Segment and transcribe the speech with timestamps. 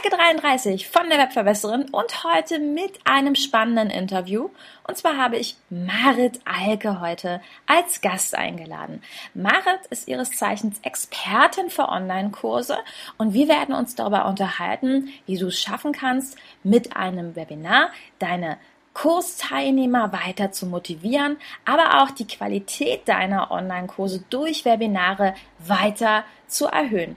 [0.00, 4.48] Heike33 von der Webverbesserin und heute mit einem spannenden Interview.
[4.86, 9.02] Und zwar habe ich Marit Alke heute als Gast eingeladen.
[9.34, 12.78] Marit ist ihres Zeichens Expertin für Online-Kurse
[13.18, 18.56] und wir werden uns darüber unterhalten, wie du es schaffen kannst, mit einem Webinar deine
[18.94, 27.16] Kursteilnehmer weiter zu motivieren, aber auch die Qualität deiner Online-Kurse durch Webinare weiter zu erhöhen.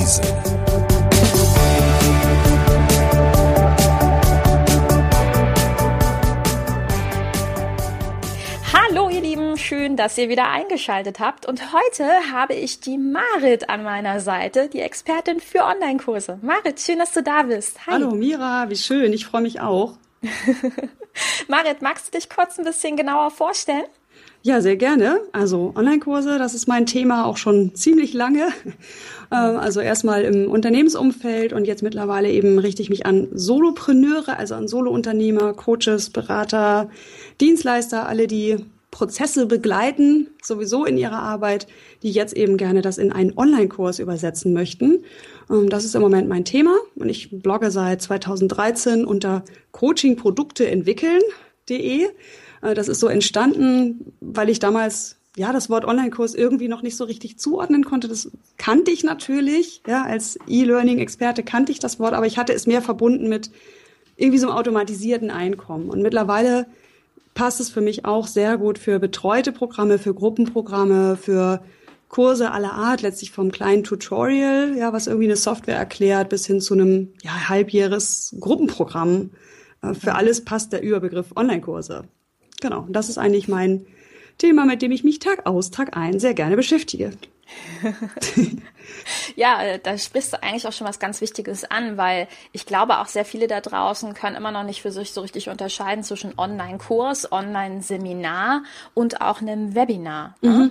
[0.00, 0.24] Giesen.
[8.72, 11.44] Hallo ihr Lieben, schön, dass ihr wieder eingeschaltet habt.
[11.44, 16.38] Und heute habe ich die Marit an meiner Seite, die Expertin für Online-Kurse.
[16.40, 17.86] Marit, schön, dass du da bist.
[17.86, 17.92] Hi.
[17.92, 19.98] Hallo Mira, wie schön, ich freue mich auch.
[21.48, 23.84] Marit, magst du dich kurz ein bisschen genauer vorstellen?
[24.42, 25.20] Ja, sehr gerne.
[25.32, 28.48] Also Online-Kurse, das ist mein Thema auch schon ziemlich lange.
[29.32, 34.56] Ähm, also erstmal im Unternehmensumfeld und jetzt mittlerweile eben richte ich mich an Solopreneure, also
[34.56, 36.90] an Solounternehmer, Coaches, Berater,
[37.40, 38.56] Dienstleister, alle, die
[38.90, 41.68] Prozesse begleiten, sowieso in ihrer Arbeit,
[42.02, 45.04] die jetzt eben gerne das in einen Online-Kurs übersetzen möchten.
[45.48, 52.02] Ähm, das ist im Moment mein Thema und ich blogge seit 2013 unter coachingprodukte entwickeln.de.
[52.02, 52.08] Äh,
[52.60, 57.04] das ist so entstanden, weil ich damals ja, das Wort Online-Kurs irgendwie noch nicht so
[57.04, 58.08] richtig zuordnen konnte.
[58.08, 62.66] Das kannte ich natürlich, ja, als E-Learning-Experte kannte ich das Wort, aber ich hatte es
[62.66, 63.50] mehr verbunden mit
[64.16, 65.88] irgendwie so einem automatisierten Einkommen.
[65.88, 66.66] Und mittlerweile
[67.34, 71.62] passt es für mich auch sehr gut für betreute Programme, für Gruppenprogramme, für
[72.08, 76.60] Kurse aller Art, letztlich vom kleinen Tutorial, ja, was irgendwie eine Software erklärt, bis hin
[76.60, 79.30] zu einem ja, halbjähriges Gruppenprogramm.
[79.80, 82.04] Äh, für alles passt der Überbegriff Online-Kurse.
[82.60, 83.86] Genau, das ist eigentlich mein
[84.38, 87.12] Thema, mit dem ich mich Tag aus, Tag ein sehr gerne beschäftige.
[89.36, 92.98] ja, äh, da sprichst du eigentlich auch schon was ganz Wichtiges an, weil ich glaube
[92.98, 96.38] auch sehr viele da draußen können immer noch nicht für sich so richtig unterscheiden zwischen
[96.38, 98.62] Online-Kurs, Online-Seminar
[98.94, 100.36] und auch einem Webinar.
[100.42, 100.70] Ne?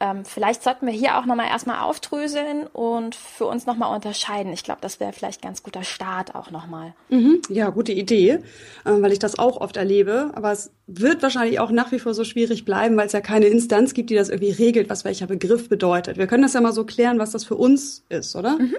[0.00, 4.50] Ähm, vielleicht sollten wir hier auch nochmal erstmal aufdröseln und für uns nochmal unterscheiden.
[4.52, 6.94] Ich glaube, das wäre vielleicht ganz guter Start auch nochmal.
[7.10, 7.42] Mhm.
[7.50, 8.40] Ja, gute Idee, äh,
[8.84, 10.30] weil ich das auch oft erlebe.
[10.32, 13.46] Aber es wird wahrscheinlich auch nach wie vor so schwierig bleiben, weil es ja keine
[13.46, 16.16] Instanz gibt, die das irgendwie regelt, was welcher Begriff bedeutet.
[16.16, 18.58] Wir können das ja mal so klären, was das für uns ist, oder?
[18.58, 18.76] Mhm.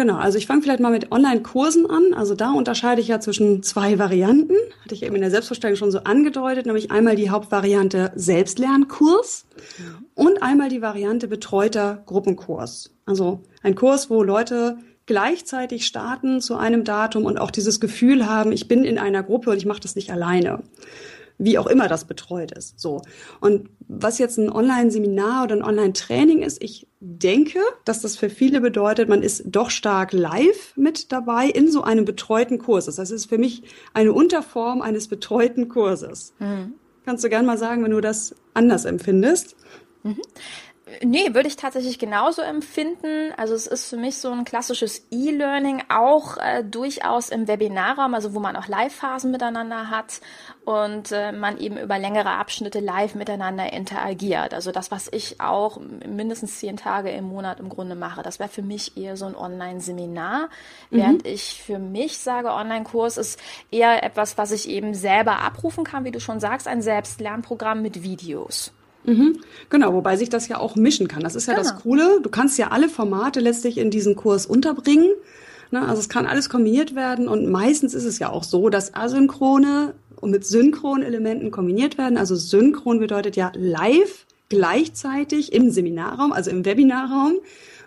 [0.00, 2.14] Genau, also ich fange vielleicht mal mit Online-Kursen an.
[2.14, 4.54] Also da unterscheide ich ja zwischen zwei Varianten.
[4.82, 9.44] Hatte ich eben in der Selbstvorstellung schon so angedeutet, nämlich einmal die Hauptvariante Selbstlernkurs
[10.14, 12.94] und einmal die Variante betreuter Gruppenkurs.
[13.04, 18.52] Also ein Kurs, wo Leute gleichzeitig starten zu einem Datum und auch dieses Gefühl haben,
[18.52, 20.62] ich bin in einer Gruppe und ich mache das nicht alleine
[21.40, 22.78] wie auch immer das betreut ist.
[22.78, 23.00] So.
[23.40, 28.60] Und was jetzt ein Online-Seminar oder ein Online-Training ist, ich denke, dass das für viele
[28.60, 32.84] bedeutet, man ist doch stark live mit dabei in so einem betreuten Kurs.
[32.84, 33.62] Das heißt, es ist für mich
[33.94, 36.34] eine Unterform eines betreuten Kurses.
[36.38, 36.74] Mhm.
[37.06, 39.56] Kannst du gern mal sagen, wenn du das anders empfindest?
[40.02, 40.20] Mhm.
[41.02, 43.32] Nee, würde ich tatsächlich genauso empfinden.
[43.36, 48.34] Also es ist für mich so ein klassisches E-Learning, auch äh, durchaus im Webinarraum, also
[48.34, 50.20] wo man auch Live-Phasen miteinander hat
[50.64, 54.54] und äh, man eben über längere Abschnitte live miteinander interagiert.
[54.54, 58.48] Also das, was ich auch mindestens zehn Tage im Monat im Grunde mache, das wäre
[58.48, 60.48] für mich eher so ein Online-Seminar,
[60.90, 60.96] mhm.
[60.96, 63.40] während ich für mich sage, Online-Kurs ist
[63.70, 68.02] eher etwas, was ich eben selber abrufen kann, wie du schon sagst, ein Selbstlernprogramm mit
[68.02, 68.72] Videos.
[69.04, 69.38] Mhm.
[69.70, 71.22] Genau, wobei sich das ja auch mischen kann.
[71.22, 71.68] Das ist ja genau.
[71.68, 72.20] das Coole.
[72.22, 75.10] Du kannst ja alle Formate letztlich in diesen Kurs unterbringen.
[75.70, 75.80] Ne?
[75.86, 79.94] Also es kann alles kombiniert werden und meistens ist es ja auch so, dass asynchrone
[80.20, 82.18] und mit synchronen Elementen kombiniert werden.
[82.18, 87.36] Also synchron bedeutet ja live gleichzeitig im Seminarraum, also im Webinarraum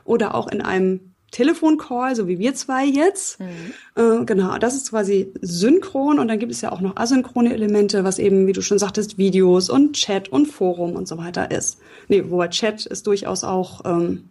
[0.05, 3.39] oder auch in einem Telefoncall, so wie wir zwei jetzt.
[3.39, 3.73] Mhm.
[3.95, 8.03] Äh, genau, das ist quasi synchron und dann gibt es ja auch noch asynchrone Elemente,
[8.03, 11.79] was eben, wie du schon sagtest, Videos und Chat und Forum und so weiter ist.
[12.07, 14.29] Nee, wobei Chat ist durchaus auch, ähm,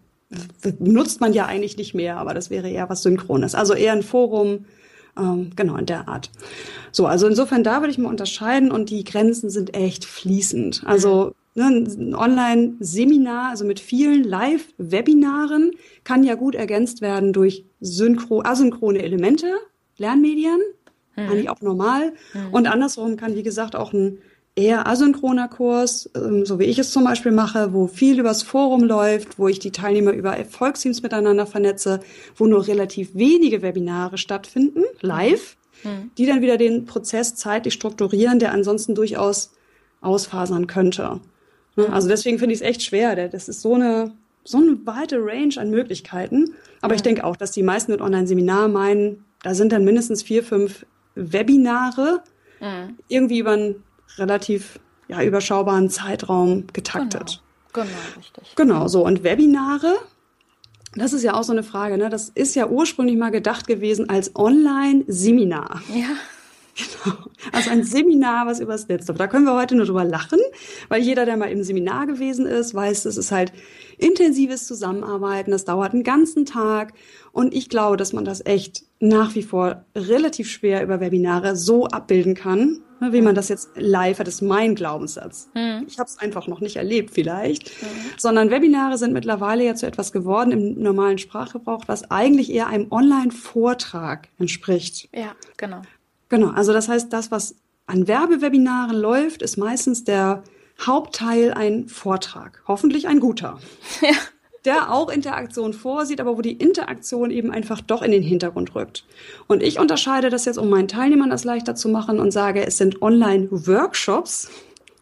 [0.78, 3.54] nutzt man ja eigentlich nicht mehr, aber das wäre eher was Synchrones.
[3.54, 4.64] Also eher ein Forum,
[5.18, 6.30] ähm, genau, in der Art.
[6.92, 10.84] So, also insofern da würde ich mal unterscheiden und die Grenzen sind echt fließend.
[10.86, 15.72] Also ne, ein Online-Seminar, also mit vielen Live-Webinaren,
[16.04, 19.52] kann ja gut ergänzt werden durch synchro asynchrone Elemente,
[19.98, 20.60] Lernmedien,
[21.14, 21.28] hm.
[21.28, 22.12] eigentlich auch normal.
[22.32, 22.52] Hm.
[22.52, 24.18] Und andersrum kann, wie gesagt, auch ein
[24.54, 28.84] eher asynchroner Kurs, ähm, so wie ich es zum Beispiel mache, wo viel übers Forum
[28.84, 32.00] läuft, wo ich die Teilnehmer über Erfolgsteams miteinander vernetze,
[32.36, 36.10] wo nur relativ wenige Webinare stattfinden, live, mhm.
[36.18, 39.52] die dann wieder den Prozess zeitlich strukturieren, der ansonsten durchaus
[40.02, 41.20] ausfasern könnte.
[41.76, 41.86] Mhm.
[41.92, 43.28] Also deswegen finde ich es echt schwer.
[43.28, 44.12] Das ist so eine,
[44.44, 46.54] so eine weite Range an Möglichkeiten.
[46.80, 46.96] Aber mhm.
[46.96, 50.86] ich denke auch, dass die meisten mit Online-Seminar meinen, da sind dann mindestens vier, fünf
[51.14, 52.22] Webinare
[52.60, 52.96] mhm.
[53.08, 53.76] irgendwie über ein
[54.18, 54.78] relativ
[55.08, 57.42] ja, überschaubaren Zeitraum getaktet.
[57.72, 58.56] Genau, genau richtig.
[58.56, 59.04] Genau, so.
[59.04, 59.94] Und Webinare,
[60.94, 62.10] das ist ja auch so eine Frage, ne?
[62.10, 65.82] Das ist ja ursprünglich mal gedacht gewesen als Online-Seminar.
[65.94, 66.16] Ja.
[66.74, 67.16] Genau.
[67.50, 69.10] Also ein Seminar, was übers Netz.
[69.10, 70.38] Aber da können wir heute nur drüber lachen,
[70.88, 73.52] weil jeder, der mal im Seminar gewesen ist, weiß, es ist halt
[73.98, 75.50] intensives Zusammenarbeiten.
[75.50, 76.94] Das dauert einen ganzen Tag.
[77.32, 81.88] Und ich glaube, dass man das echt nach wie vor relativ schwer über Webinare so
[81.88, 84.28] abbilden kann, ne, wie man das jetzt live hat.
[84.28, 85.50] Das ist mein Glaubenssatz.
[85.54, 85.84] Mhm.
[85.88, 87.82] Ich habe es einfach noch nicht erlebt vielleicht.
[87.82, 87.86] Mhm.
[88.16, 92.90] Sondern Webinare sind mittlerweile ja zu etwas geworden im normalen Sprachgebrauch, was eigentlich eher einem
[92.92, 95.08] Online-Vortrag entspricht.
[95.12, 95.82] Ja, genau.
[96.32, 100.42] Genau, also das heißt, das, was an Werbewebinaren läuft, ist meistens der
[100.80, 102.62] Hauptteil ein Vortrag.
[102.66, 103.60] Hoffentlich ein guter.
[104.00, 104.14] Ja.
[104.64, 109.04] Der auch Interaktion vorsieht, aber wo die Interaktion eben einfach doch in den Hintergrund rückt.
[109.48, 112.78] Und ich unterscheide das jetzt, um meinen Teilnehmern das leichter zu machen und sage, es
[112.78, 114.50] sind Online-Workshops.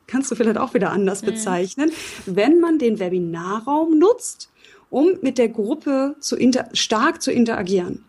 [0.06, 1.26] Kannst du vielleicht auch wieder anders mhm.
[1.26, 1.92] bezeichnen.
[2.24, 4.50] Wenn man den Webinarraum nutzt,
[4.88, 6.36] um mit der Gruppe zu
[6.72, 8.04] stark zu interagieren.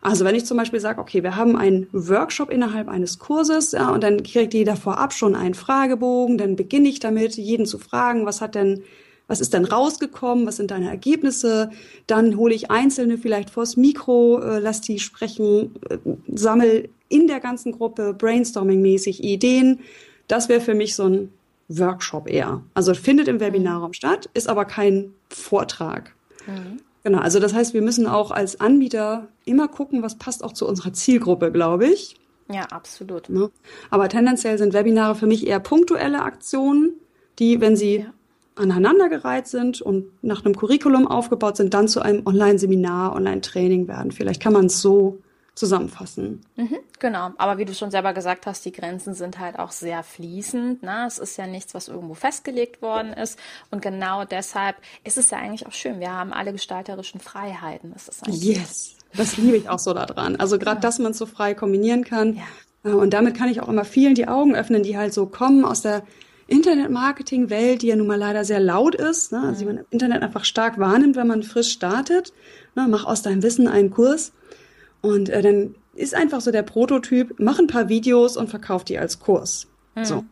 [0.00, 3.90] Also wenn ich zum Beispiel sage, okay, wir haben einen Workshop innerhalb eines Kurses ja,
[3.90, 8.24] und dann kriegt jeder vorab schon einen Fragebogen, dann beginne ich damit, jeden zu fragen,
[8.24, 8.82] was hat denn,
[9.26, 11.70] was ist denn rausgekommen, was sind deine Ergebnisse,
[12.06, 15.98] dann hole ich Einzelne vielleicht vors Mikro, äh, lass die sprechen, äh,
[16.32, 19.80] sammel in der ganzen Gruppe brainstorming-mäßig Ideen.
[20.28, 21.32] Das wäre für mich so ein
[21.68, 22.62] Workshop eher.
[22.74, 26.14] Also findet im Webinarraum statt, ist aber kein Vortrag.
[26.46, 26.80] Mhm.
[27.04, 30.66] Genau, also das heißt, wir müssen auch als Anbieter immer gucken, was passt auch zu
[30.66, 32.16] unserer Zielgruppe, glaube ich.
[32.50, 33.28] Ja, absolut.
[33.28, 33.48] Ja.
[33.90, 36.92] Aber tendenziell sind Webinare für mich eher punktuelle Aktionen,
[37.38, 38.12] die, wenn sie ja.
[38.56, 44.12] aneinandergereiht sind und nach einem Curriculum aufgebaut sind, dann zu einem Online-Seminar, Online-Training werden.
[44.12, 45.18] Vielleicht kann man es so
[45.58, 46.40] zusammenfassen.
[46.56, 50.02] Mhm, genau, aber wie du schon selber gesagt hast, die Grenzen sind halt auch sehr
[50.02, 50.82] fließend.
[50.82, 51.04] Ne?
[51.06, 53.38] Es ist ja nichts, was irgendwo festgelegt worden ist.
[53.70, 56.00] Und genau deshalb ist es ja eigentlich auch schön.
[56.00, 57.92] Wir haben alle gestalterischen Freiheiten.
[57.92, 60.36] Das ist yes, das liebe ich auch so daran.
[60.36, 60.80] Also gerade, ja.
[60.82, 62.36] dass man es so frei kombinieren kann.
[62.36, 62.90] Ja.
[62.90, 65.64] Äh, und damit kann ich auch immer vielen die Augen öffnen, die halt so kommen
[65.64, 66.04] aus der
[66.46, 69.42] Internet-Marketing-Welt, die ja nun mal leider sehr laut ist, ne?
[69.42, 72.32] also die man im Internet einfach stark wahrnimmt, wenn man frisch startet.
[72.74, 72.86] Ne?
[72.88, 74.32] Mach aus deinem Wissen einen Kurs.
[75.00, 78.98] Und äh, dann ist einfach so der Prototyp, mach ein paar Videos und verkauf die
[78.98, 79.66] als Kurs.
[79.94, 80.04] Mhm.
[80.04, 80.24] So.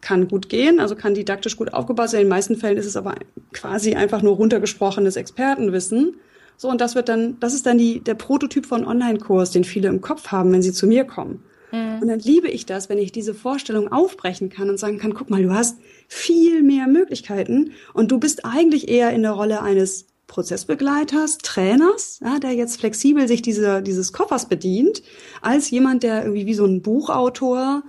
[0.00, 2.20] Kann gut gehen, also kann didaktisch gut aufgebaut sein.
[2.20, 3.14] In den meisten Fällen ist es aber
[3.52, 6.16] quasi einfach nur runtergesprochenes Expertenwissen.
[6.56, 9.88] So, und das wird dann, das ist dann die, der Prototyp von Online-Kurs, den viele
[9.88, 11.42] im Kopf haben, wenn sie zu mir kommen.
[11.72, 12.02] Mhm.
[12.02, 15.30] Und dann liebe ich das, wenn ich diese Vorstellung aufbrechen kann und sagen kann, guck
[15.30, 20.06] mal, du hast viel mehr Möglichkeiten und du bist eigentlich eher in der Rolle eines
[20.26, 25.02] Prozessbegleiters, Trainers, ja, der jetzt flexibel sich diese, dieses Koffers bedient,
[25.42, 27.82] als jemand, der irgendwie wie so ein Buchautor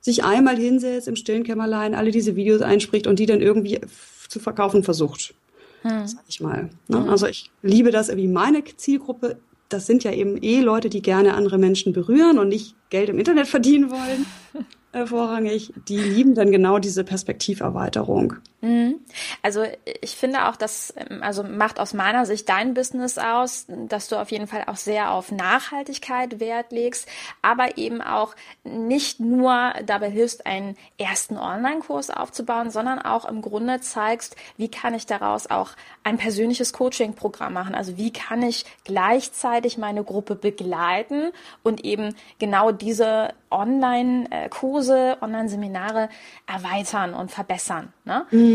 [0.00, 3.80] sich einmal hinsetzt im stillen Kämmerlein, alle diese Videos einspricht und die dann irgendwie
[4.28, 5.34] zu verkaufen versucht.
[5.82, 6.06] Hm.
[6.06, 6.70] Sag ich mal.
[6.88, 6.98] Ne?
[6.98, 7.08] Hm.
[7.08, 9.36] Also ich liebe das, wie meine Zielgruppe,
[9.68, 13.18] das sind ja eben eh Leute, die gerne andere Menschen berühren und nicht Geld im
[13.18, 14.26] Internet verdienen wollen.
[14.92, 18.34] äh, vorrangig, die lieben dann genau diese Perspektiverweiterung.
[18.62, 19.00] Mhm.
[19.42, 19.64] Also
[20.00, 24.16] ich finde auch, dass ähm, also macht aus meiner Sicht dein Business aus, dass du
[24.16, 27.06] auf jeden Fall auch sehr auf Nachhaltigkeit Wert legst,
[27.42, 28.34] aber eben auch
[28.64, 34.94] nicht nur dabei hilfst, einen ersten Online-Kurs aufzubauen, sondern auch im Grunde zeigst, wie kann
[34.94, 35.70] ich daraus auch
[36.02, 37.74] ein persönliches Coaching-Programm machen.
[37.74, 41.30] Also wie kann ich gleichzeitig meine Gruppe begleiten
[41.62, 46.08] und eben genau diese Online-Kurse, Online-Seminare
[46.46, 47.92] erweitern und verbessern.
[48.04, 48.26] Ne?
[48.30, 48.45] Mhm.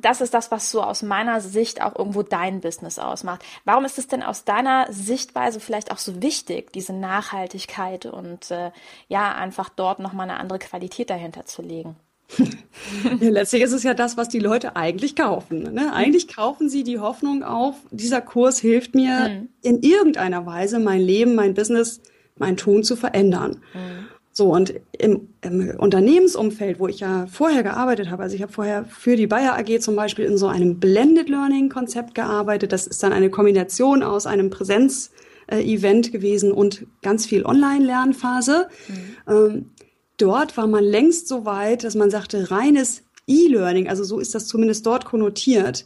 [0.00, 3.44] Das ist das, was so aus meiner Sicht auch irgendwo dein Business ausmacht.
[3.64, 8.70] Warum ist es denn aus deiner Sichtweise vielleicht auch so wichtig, diese Nachhaltigkeit und äh,
[9.08, 11.96] ja, einfach dort nochmal eine andere Qualität dahinter zu legen?
[12.38, 15.72] ja, letztlich ist es ja das, was die Leute eigentlich kaufen.
[15.72, 15.92] Ne?
[15.92, 19.48] Eigentlich kaufen sie die Hoffnung auf, dieser Kurs hilft mir mhm.
[19.62, 22.00] in irgendeiner Weise mein Leben, mein Business,
[22.36, 23.62] mein Tun zu verändern.
[23.72, 24.08] Mhm.
[24.38, 28.84] So, und im, im Unternehmensumfeld, wo ich ja vorher gearbeitet habe, also ich habe vorher
[28.84, 32.70] für die Bayer AG zum Beispiel in so einem Blended Learning Konzept gearbeitet.
[32.70, 38.68] Das ist dann eine Kombination aus einem Präsenz-Event gewesen und ganz viel Online-Lernphase.
[38.86, 38.94] Mhm.
[39.26, 39.70] Ähm,
[40.18, 44.46] dort war man längst so weit, dass man sagte, reines E-Learning, also so ist das
[44.46, 45.84] zumindest dort konnotiert,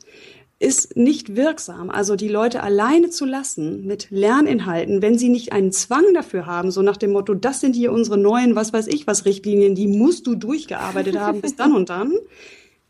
[0.62, 1.90] ist nicht wirksam.
[1.90, 6.70] Also die Leute alleine zu lassen mit Lerninhalten, wenn sie nicht einen Zwang dafür haben,
[6.70, 9.88] so nach dem Motto, das sind hier unsere neuen, was weiß ich, was Richtlinien, die
[9.88, 12.12] musst du durchgearbeitet haben bis dann und dann,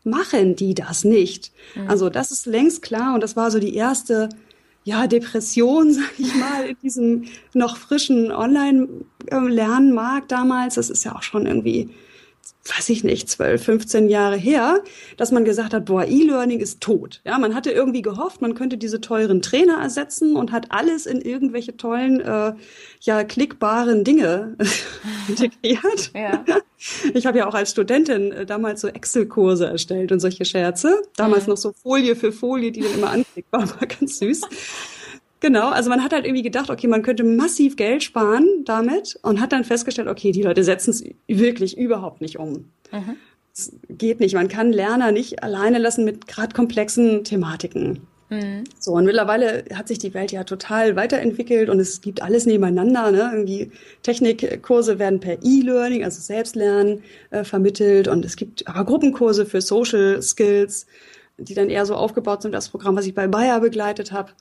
[0.03, 1.51] machen die das nicht.
[1.75, 1.89] Mhm.
[1.89, 4.29] Also das ist längst klar und das war so die erste
[4.83, 10.75] ja, Depression, sag ich mal, in diesem noch frischen Online-Lernmarkt damals.
[10.75, 11.89] Das ist ja auch schon irgendwie
[12.65, 14.83] weiß ich nicht, 12, 15 Jahre her,
[15.17, 17.21] dass man gesagt hat, boah, E-Learning ist tot.
[17.25, 21.19] Ja, man hatte irgendwie gehofft, man könnte diese teuren Trainer ersetzen und hat alles in
[21.19, 22.53] irgendwelche tollen, äh,
[23.01, 24.55] ja, klickbaren Dinge
[25.27, 26.11] integriert.
[26.13, 26.45] Ja.
[27.13, 31.01] Ich habe ja auch als Studentin äh, damals so Excel-Kurse erstellt und solche Scherze.
[31.17, 31.51] Damals mhm.
[31.51, 34.41] noch so Folie für Folie, die dann immer anklickbar war, ganz süß.
[35.43, 39.41] Genau, also man hat halt irgendwie gedacht, okay, man könnte massiv Geld sparen damit und
[39.41, 42.69] hat dann festgestellt, okay, die Leute setzen es wirklich überhaupt nicht um.
[42.93, 43.17] Mhm.
[43.53, 44.35] Es geht nicht.
[44.35, 48.07] Man kann Lerner nicht alleine lassen mit gerade komplexen Thematiken.
[48.29, 48.63] Mhm.
[48.79, 53.11] So, und mittlerweile hat sich die Welt ja total weiterentwickelt und es gibt alles nebeneinander.
[53.11, 53.29] Ne?
[53.33, 53.69] Irgendwie
[54.01, 60.21] Technikkurse werden per E-Learning, also Selbstlernen, äh, vermittelt und es gibt aber Gruppenkurse für Social
[60.21, 60.85] Skills,
[61.37, 64.31] die dann eher so aufgebaut sind, das Programm, was ich bei Bayer begleitet habe.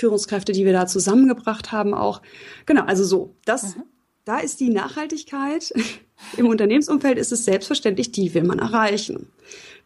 [0.00, 2.22] Führungskräfte, die wir da zusammengebracht haben, auch.
[2.66, 3.82] Genau, also so, das, mhm.
[4.24, 5.72] da ist die Nachhaltigkeit.
[6.36, 9.28] Im Unternehmensumfeld ist es selbstverständlich, die will man erreichen.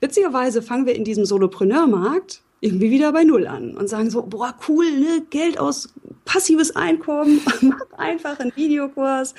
[0.00, 4.54] Witzigerweise fangen wir in diesem Solopreneur-Markt irgendwie wieder bei Null an und sagen so, boah,
[4.68, 5.92] cool, ne, Geld aus
[6.24, 9.34] passives Einkommen, mach einfach einen Videokurs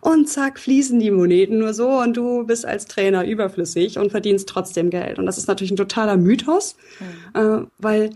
[0.00, 4.48] und zack, fließen die Moneten nur so und du bist als Trainer überflüssig und verdienst
[4.48, 5.18] trotzdem Geld.
[5.18, 6.76] Und das ist natürlich ein totaler Mythos,
[7.34, 7.40] mhm.
[7.40, 8.10] äh, weil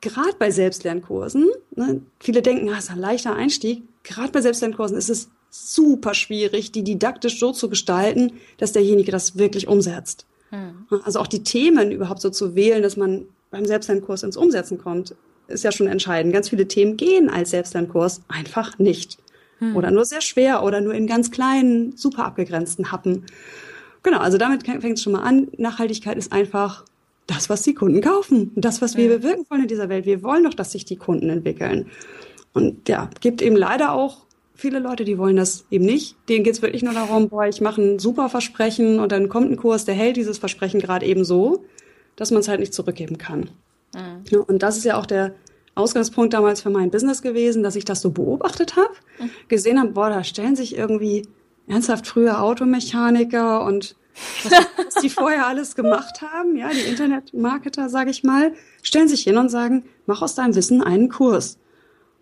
[0.00, 4.96] gerade bei Selbstlernkursen, ne, viele denken, das ah, ist ein leichter Einstieg, gerade bei Selbstlernkursen
[4.96, 10.26] ist es super schwierig, die didaktisch so zu gestalten, dass derjenige das wirklich umsetzt.
[10.50, 10.86] Hm.
[11.04, 15.14] Also auch die Themen überhaupt so zu wählen, dass man beim Selbstlernkurs ins Umsetzen kommt,
[15.48, 16.32] ist ja schon entscheidend.
[16.32, 19.18] Ganz viele Themen gehen als Selbstlernkurs einfach nicht.
[19.58, 19.76] Hm.
[19.76, 23.24] Oder nur sehr schwer oder nur in ganz kleinen, super abgegrenzten Happen.
[24.02, 25.48] Genau, also damit fängt es schon mal an.
[25.56, 26.84] Nachhaltigkeit ist einfach
[27.26, 28.52] das, was die Kunden kaufen.
[28.54, 30.06] Das, was wir bewirken wollen in dieser Welt.
[30.06, 31.86] Wir wollen doch, dass sich die Kunden entwickeln.
[32.52, 36.16] Und ja, gibt eben leider auch viele Leute, die wollen das eben nicht.
[36.28, 39.56] Denen geht's wirklich nur darum, boah, ich mache ein super Versprechen und dann kommt ein
[39.56, 41.64] Kurs, der hält dieses Versprechen gerade eben so,
[42.16, 43.50] dass man es halt nicht zurückgeben kann.
[43.94, 44.24] Mhm.
[44.30, 45.34] Ja, und das ist ja auch der
[45.74, 49.30] Ausgangspunkt damals für mein Business gewesen, dass ich das so beobachtet habe, mhm.
[49.48, 51.28] gesehen habe, boah, da stellen sich irgendwie
[51.68, 53.96] ernsthaft frühe Automechaniker und
[54.44, 59.36] was, die vorher alles gemacht haben, ja, die Internetmarketer, sage ich mal, stellen sich hin
[59.36, 61.58] und sagen, mach aus deinem Wissen einen Kurs.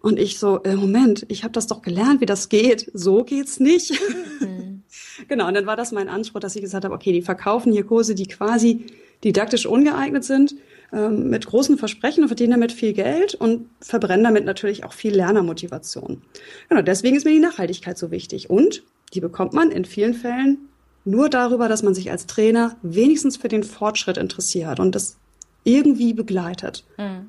[0.05, 2.91] Und ich so, äh, Moment, ich habe das doch gelernt, wie das geht.
[2.93, 3.99] So geht's nicht.
[4.39, 4.83] Mhm.
[5.29, 7.85] genau, und dann war das mein Anspruch, dass ich gesagt habe, okay, die verkaufen hier
[7.85, 8.85] Kurse, die quasi
[9.25, 10.57] didaktisch ungeeignet sind,
[10.93, 15.15] ähm, mit großen Versprechen und verdienen damit viel Geld und verbrennen damit natürlich auch viel
[15.15, 16.21] Lernermotivation.
[16.69, 18.51] Genau, deswegen ist mir die Nachhaltigkeit so wichtig.
[18.51, 18.83] Und
[19.15, 20.69] die bekommt man in vielen Fällen
[21.05, 25.17] nur darüber, dass man sich als Trainer wenigstens für den Fortschritt interessiert und das
[25.65, 26.85] irgendwie begleitet.
[26.97, 27.29] Mm.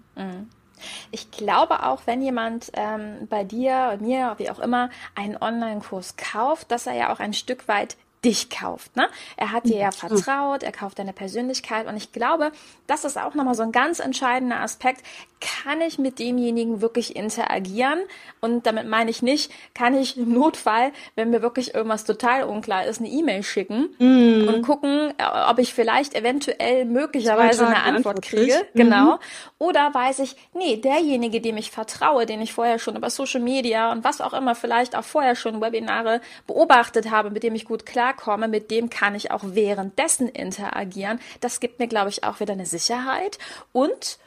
[1.12, 6.72] Ich glaube auch, wenn jemand ähm, bei dir, mir, wie auch immer, einen Online-Kurs kauft,
[6.72, 8.96] dass er ja auch ein Stück weit dich kauft.
[8.96, 9.08] Ne?
[9.38, 12.52] Er hat dir ja vertraut, er kauft deine Persönlichkeit und ich glaube,
[12.88, 15.04] das ist auch nochmal so ein ganz entscheidender Aspekt.
[15.40, 18.00] Kann ich mit demjenigen wirklich interagieren?
[18.42, 22.86] Und damit meine ich nicht, kann ich im Notfall, wenn mir wirklich irgendwas total unklar
[22.86, 24.48] ist, eine E-Mail schicken mm.
[24.48, 28.66] und gucken, äh, ob ich vielleicht eventuell möglicherweise eine Antwort, Antwort kriege.
[28.74, 28.78] Mhm.
[28.80, 29.20] Genau.
[29.58, 33.92] Oder weiß ich, nee, derjenige, dem ich vertraue, den ich vorher schon über Social Media
[33.92, 37.86] und was auch immer vielleicht auch vorher schon Webinare beobachtet habe, mit dem ich gut
[37.86, 41.20] klar klarkomme, mit dem kann ich auch währenddessen interagieren.
[41.42, 43.38] Das gibt mir, glaube ich, auch wieder eine Sicherheit
[43.72, 44.18] und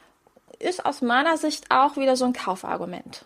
[0.59, 3.25] ist aus meiner Sicht auch wieder so ein Kaufargument.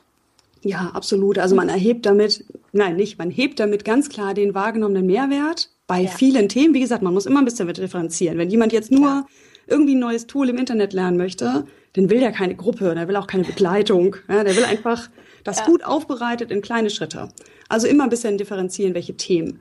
[0.62, 1.38] Ja, absolut.
[1.38, 6.02] Also man erhebt damit, nein, nicht, man hebt damit ganz klar den wahrgenommenen Mehrwert bei
[6.02, 6.10] ja.
[6.10, 6.74] vielen Themen.
[6.74, 8.38] Wie gesagt, man muss immer ein bisschen differenzieren.
[8.38, 9.26] Wenn jemand jetzt nur Klar.
[9.66, 13.16] irgendwie ein neues Tool im Internet lernen möchte, dann will der keine Gruppe, der will
[13.16, 14.16] auch keine Begleitung.
[14.28, 15.10] Ja, der will einfach
[15.42, 15.64] das ja.
[15.64, 17.30] gut aufbereitet in kleine Schritte.
[17.68, 19.60] Also immer ein bisschen differenzieren, welche Themen.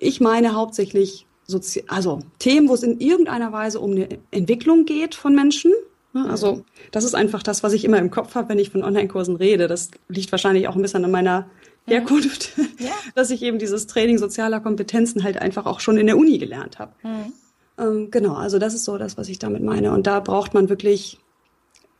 [0.00, 5.14] Ich meine hauptsächlich Sozi also Themen, wo es in irgendeiner Weise um eine Entwicklung geht
[5.14, 5.72] von Menschen.
[6.14, 9.36] Also das ist einfach das, was ich immer im Kopf habe, wenn ich von Online-Kursen
[9.36, 9.68] rede.
[9.68, 11.48] Das liegt wahrscheinlich auch ein bisschen an meiner
[11.86, 12.90] Herkunft, ja.
[13.14, 16.78] dass ich eben dieses Training sozialer Kompetenzen halt einfach auch schon in der Uni gelernt
[16.78, 16.92] habe.
[17.02, 17.32] Mhm.
[17.78, 19.92] Ähm, genau, also das ist so das, was ich damit meine.
[19.92, 21.18] Und da braucht man wirklich,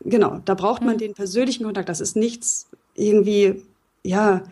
[0.00, 0.99] genau, da braucht man mhm.
[0.99, 1.88] den persönlichen Kontakt.
[1.88, 3.62] Das ist nichts irgendwie,
[4.02, 4.43] ja,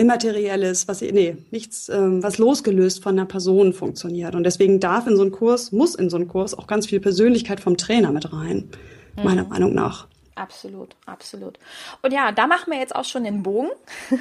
[0.00, 4.34] Immaterielles, was nee, nichts, ähm, was losgelöst von einer Person funktioniert.
[4.34, 7.00] Und deswegen darf in so einen Kurs, muss in so einen Kurs auch ganz viel
[7.00, 8.68] Persönlichkeit vom Trainer mit rein,
[9.16, 9.24] mhm.
[9.24, 10.08] meiner Meinung nach.
[10.40, 11.58] Absolut, absolut.
[12.00, 13.68] Und ja, da machen wir jetzt auch schon den Bogen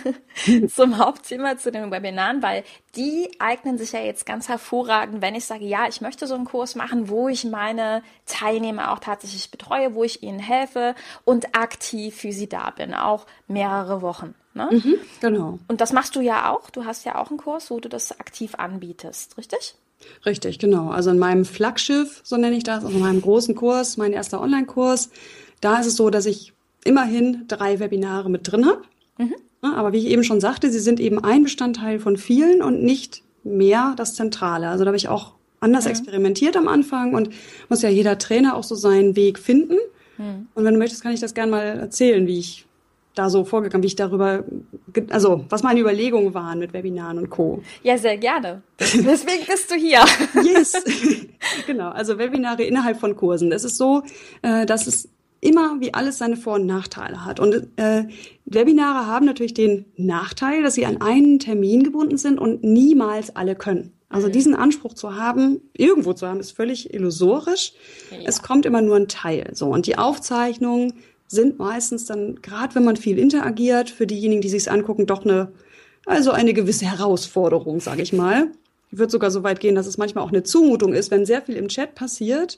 [0.68, 2.66] zum Hauptthema, zu den Webinaren, weil
[2.98, 6.44] die eignen sich ja jetzt ganz hervorragend, wenn ich sage, ja, ich möchte so einen
[6.44, 12.18] Kurs machen, wo ich meine Teilnehmer auch tatsächlich betreue, wo ich ihnen helfe und aktiv
[12.18, 14.36] für sie da bin, auch mehrere Wochen.
[14.54, 14.68] Ne?
[14.72, 15.60] Mhm, genau.
[15.70, 16.70] Und das machst du ja auch.
[16.70, 19.76] Du hast ja auch einen Kurs, wo du das aktiv anbietest, richtig?
[20.26, 20.90] Richtig, genau.
[20.90, 24.42] Also in meinem Flaggschiff, so nenne ich das, also in meinem großen Kurs, mein erster
[24.42, 25.10] Online-Kurs,
[25.62, 28.82] da ist es so, dass ich immerhin drei Webinare mit drin habe.
[29.18, 29.36] Mhm.
[29.62, 33.24] Aber wie ich eben schon sagte, sie sind eben ein Bestandteil von vielen und nicht
[33.44, 34.70] mehr das Zentrale.
[34.70, 35.92] Also da habe ich auch anders mhm.
[35.92, 37.30] experimentiert am Anfang und
[37.68, 39.78] muss ja jeder Trainer auch so seinen Weg finden.
[40.18, 40.48] Mhm.
[40.54, 42.66] Und wenn du möchtest, kann ich das gerne mal erzählen, wie ich
[43.16, 44.46] da so vorgegangen, wie ich darüber,
[45.10, 47.62] also was meine Überlegungen waren mit Webinaren und Co.
[47.84, 48.62] Ja, sehr gerne.
[48.80, 50.00] Deswegen bist du hier.
[50.44, 50.74] yes.
[51.68, 53.52] genau, also Webinare innerhalb von Kursen.
[53.52, 54.04] Es ist so,
[54.42, 55.10] äh, dass es
[55.42, 57.40] immer wie alles seine Vor- und Nachteile hat.
[57.40, 58.06] Und äh,
[58.46, 63.56] Webinare haben natürlich den Nachteil, dass sie an einen Termin gebunden sind und niemals alle
[63.56, 63.94] können.
[64.10, 64.32] Also mhm.
[64.32, 67.74] diesen Anspruch zu haben, irgendwo zu haben, ist völlig illusorisch.
[68.12, 68.18] Ja.
[68.26, 69.52] Es kommt immer nur ein Teil.
[69.54, 70.94] So und die Aufzeichnungen
[71.28, 75.52] sind meistens dann, gerade wenn man viel interagiert, für diejenigen, die sich angucken, doch eine,
[76.06, 78.48] also eine gewisse Herausforderung, sage ich mal.
[78.92, 81.44] Ich würde sogar so weit gehen, dass es manchmal auch eine Zumutung ist, wenn sehr
[81.44, 82.58] viel im Chat passiert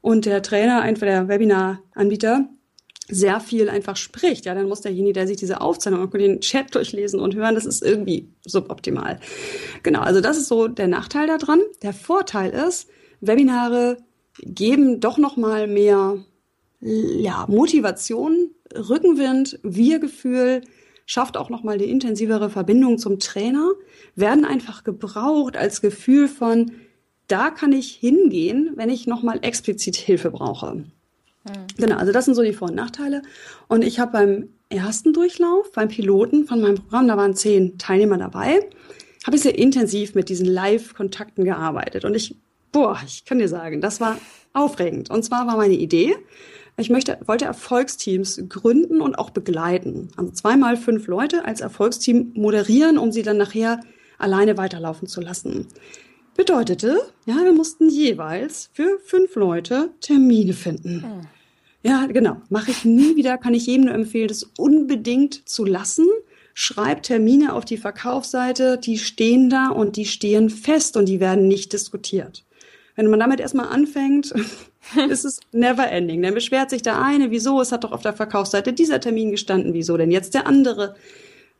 [0.00, 2.48] und der Trainer, einfach der Webinar-Anbieter,
[3.08, 6.74] sehr viel einfach spricht, ja, dann muss derjenige, der sich diese Aufzeichnung und den Chat
[6.74, 9.18] durchlesen und hören, das ist irgendwie suboptimal.
[9.82, 11.60] Genau, also das ist so der Nachteil daran.
[11.82, 12.88] Der Vorteil ist,
[13.20, 13.98] Webinare
[14.42, 16.24] geben doch noch mal mehr
[16.80, 20.62] ja, Motivation, Rückenwind, Wir-Gefühl,
[21.04, 23.72] schafft auch noch mal eine intensivere Verbindung zum Trainer,
[24.14, 26.70] werden einfach gebraucht als Gefühl von
[27.30, 30.74] da kann ich hingehen, wenn ich nochmal explizit Hilfe brauche.
[30.74, 30.86] Mhm.
[31.78, 33.22] Genau, also das sind so die Vor- und Nachteile.
[33.68, 38.18] Und ich habe beim ersten Durchlauf, beim Piloten von meinem Programm, da waren zehn Teilnehmer
[38.18, 38.68] dabei,
[39.26, 42.04] habe ich sehr intensiv mit diesen Live-Kontakten gearbeitet.
[42.04, 42.36] Und ich,
[42.72, 44.18] boah, ich kann dir sagen, das war
[44.52, 45.10] aufregend.
[45.10, 46.16] Und zwar war meine Idee,
[46.76, 50.08] ich möchte, wollte Erfolgsteams gründen und auch begleiten.
[50.16, 53.80] Also zweimal fünf Leute als Erfolgsteam moderieren, um sie dann nachher
[54.18, 55.66] alleine weiterlaufen zu lassen
[56.40, 60.94] bedeutete, ja, wir mussten jeweils für fünf Leute Termine finden.
[60.94, 61.26] Mhm.
[61.82, 62.38] Ja, genau.
[62.48, 66.06] Mache ich nie wieder, kann ich jedem nur empfehlen, das unbedingt zu lassen.
[66.54, 71.46] Schreib Termine auf die Verkaufsseite, die stehen da und die stehen fest und die werden
[71.46, 72.46] nicht diskutiert.
[72.96, 74.32] Wenn man damit erstmal anfängt,
[75.10, 76.22] ist es never ending.
[76.22, 79.74] Dann beschwert sich der eine, wieso, es hat doch auf der Verkaufsseite dieser Termin gestanden,
[79.74, 80.94] wieso denn jetzt der andere?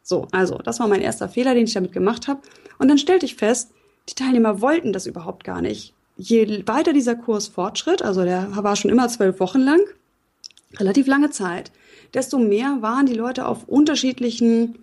[0.03, 2.41] So, also, das war mein erster Fehler, den ich damit gemacht habe.
[2.79, 3.73] Und dann stellte ich fest,
[4.11, 5.95] die Teilnehmer wollten das überhaupt gar nicht.
[6.17, 9.81] Je weiter dieser Kurs fortschritt, also der war schon immer zwölf Wochen lang,
[10.77, 11.71] relativ lange Zeit,
[12.13, 14.79] desto mehr waren die Leute auf unterschiedlichen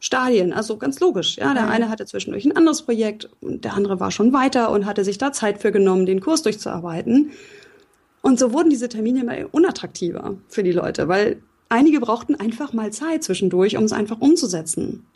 [0.00, 0.52] Stadien.
[0.52, 1.36] Also ganz logisch.
[1.36, 4.86] Ja, der eine hatte zwischendurch ein anderes Projekt und der andere war schon weiter und
[4.86, 7.32] hatte sich da Zeit für genommen, den Kurs durchzuarbeiten.
[8.22, 12.92] Und so wurden diese Termine immer unattraktiver für die Leute, weil einige brauchten einfach mal
[12.92, 15.06] Zeit zwischendurch, um es einfach umzusetzen.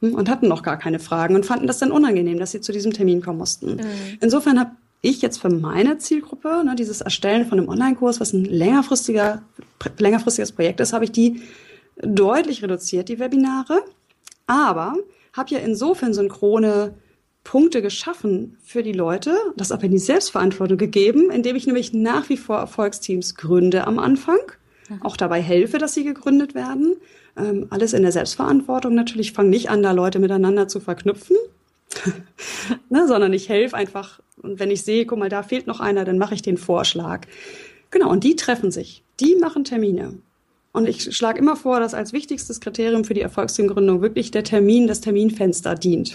[0.00, 2.72] Hm, und hatten noch gar keine Fragen und fanden das dann unangenehm, dass sie zu
[2.72, 3.76] diesem Termin kommen mussten.
[3.76, 4.18] Mhm.
[4.20, 8.44] Insofern habe ich jetzt für meine Zielgruppe, ne, dieses Erstellen von einem Online-Kurs, was ein
[8.44, 9.42] längerfristiger,
[9.98, 11.42] längerfristiges Projekt ist, habe ich die
[12.02, 13.82] deutlich reduziert, die Webinare.
[14.46, 14.94] Aber
[15.32, 16.94] habe ja insofern synchrone
[17.44, 22.28] Punkte geschaffen für die Leute, das aber in die Selbstverantwortung gegeben, indem ich nämlich nach
[22.28, 24.38] wie vor Erfolgsteams gründe am Anfang,
[24.88, 25.02] mhm.
[25.02, 26.96] auch dabei helfe, dass sie gegründet werden
[27.36, 29.32] ähm, alles in der Selbstverantwortung natürlich.
[29.32, 31.36] Fang nicht an, da Leute miteinander zu verknüpfen,
[32.90, 34.20] ne, sondern ich helfe einfach.
[34.42, 37.26] Und wenn ich sehe, guck mal, da fehlt noch einer, dann mache ich den Vorschlag.
[37.90, 39.02] Genau, und die treffen sich.
[39.20, 40.14] Die machen Termine.
[40.72, 44.86] Und ich schlage immer vor, dass als wichtigstes Kriterium für die Erfolgsteamgründung wirklich der Termin,
[44.86, 46.14] das Terminfenster dient.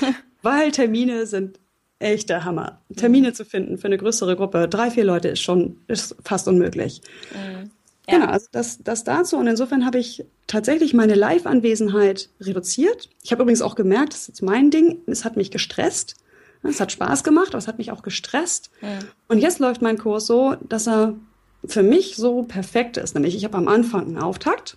[0.42, 1.58] Weil Termine sind
[1.98, 2.82] echt der Hammer.
[2.94, 7.00] Termine zu finden für eine größere Gruppe, drei, vier Leute ist schon, ist fast unmöglich.
[7.32, 7.70] Mhm.
[8.08, 8.18] Ja.
[8.18, 9.36] Genau, also das, das dazu.
[9.36, 13.10] Und insofern habe ich tatsächlich meine Live-Anwesenheit reduziert.
[13.22, 16.16] Ich habe übrigens auch gemerkt, das ist jetzt mein Ding, es hat mich gestresst.
[16.62, 18.70] Es hat Spaß gemacht, aber es hat mich auch gestresst.
[18.80, 18.98] Ja.
[19.28, 21.14] Und jetzt läuft mein Kurs so, dass er
[21.64, 23.14] für mich so perfekt ist.
[23.14, 24.76] Nämlich, ich habe am Anfang einen Auftakt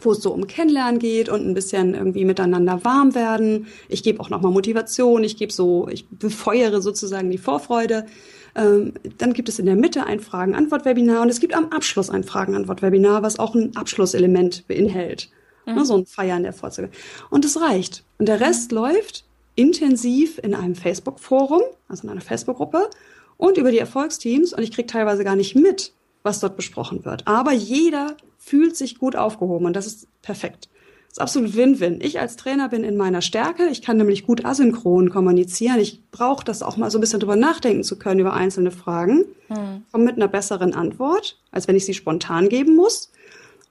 [0.00, 3.66] wo es so um Kennenlernen geht und ein bisschen irgendwie miteinander warm werden.
[3.88, 8.06] Ich gebe auch nochmal Motivation, ich gebe so, ich befeuere sozusagen die Vorfreude.
[8.54, 12.24] Ähm, dann gibt es in der Mitte ein Fragen-Antwort-Webinar und es gibt am Abschluss ein
[12.24, 15.30] Fragen-Antwort-Webinar, was auch ein Abschlusselement beinhält.
[15.66, 15.74] Mhm.
[15.74, 16.90] Ne, so ein Feiern der Vorzüge.
[17.30, 18.04] Und es reicht.
[18.18, 19.24] Und der Rest läuft
[19.56, 22.90] intensiv in einem Facebook-Forum, also in einer Facebook-Gruppe
[23.36, 24.52] und über die Erfolgsteams.
[24.52, 27.26] Und ich kriege teilweise gar nicht mit, was dort besprochen wird.
[27.26, 30.68] Aber jeder fühlt sich gut aufgehoben und das ist perfekt.
[31.08, 32.00] Das ist absolut Win-Win.
[32.02, 33.68] Ich als Trainer bin in meiner Stärke.
[33.68, 35.78] Ich kann nämlich gut asynchron kommunizieren.
[35.78, 39.24] Ich brauche das auch mal so ein bisschen drüber nachdenken zu können über einzelne Fragen.
[39.46, 39.84] Hm.
[39.92, 43.12] Komme mit einer besseren Antwort, als wenn ich sie spontan geben muss.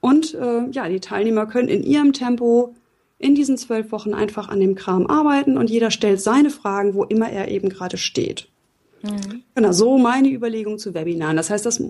[0.00, 2.74] Und äh, ja, die Teilnehmer können in ihrem Tempo
[3.18, 7.04] in diesen zwölf Wochen einfach an dem Kram arbeiten und jeder stellt seine Fragen, wo
[7.04, 8.48] immer er eben gerade steht.
[9.02, 9.42] Mhm.
[9.54, 11.36] Genau, so meine Überlegung zu Webinaren.
[11.36, 11.82] Das heißt, das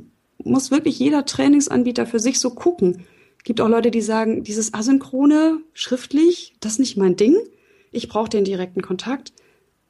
[0.43, 3.05] muss wirklich jeder Trainingsanbieter für sich so gucken.
[3.45, 7.37] Gibt auch Leute, die sagen, dieses Asynchrone schriftlich, das ist nicht mein Ding.
[7.93, 9.33] Ich brauche den direkten Kontakt.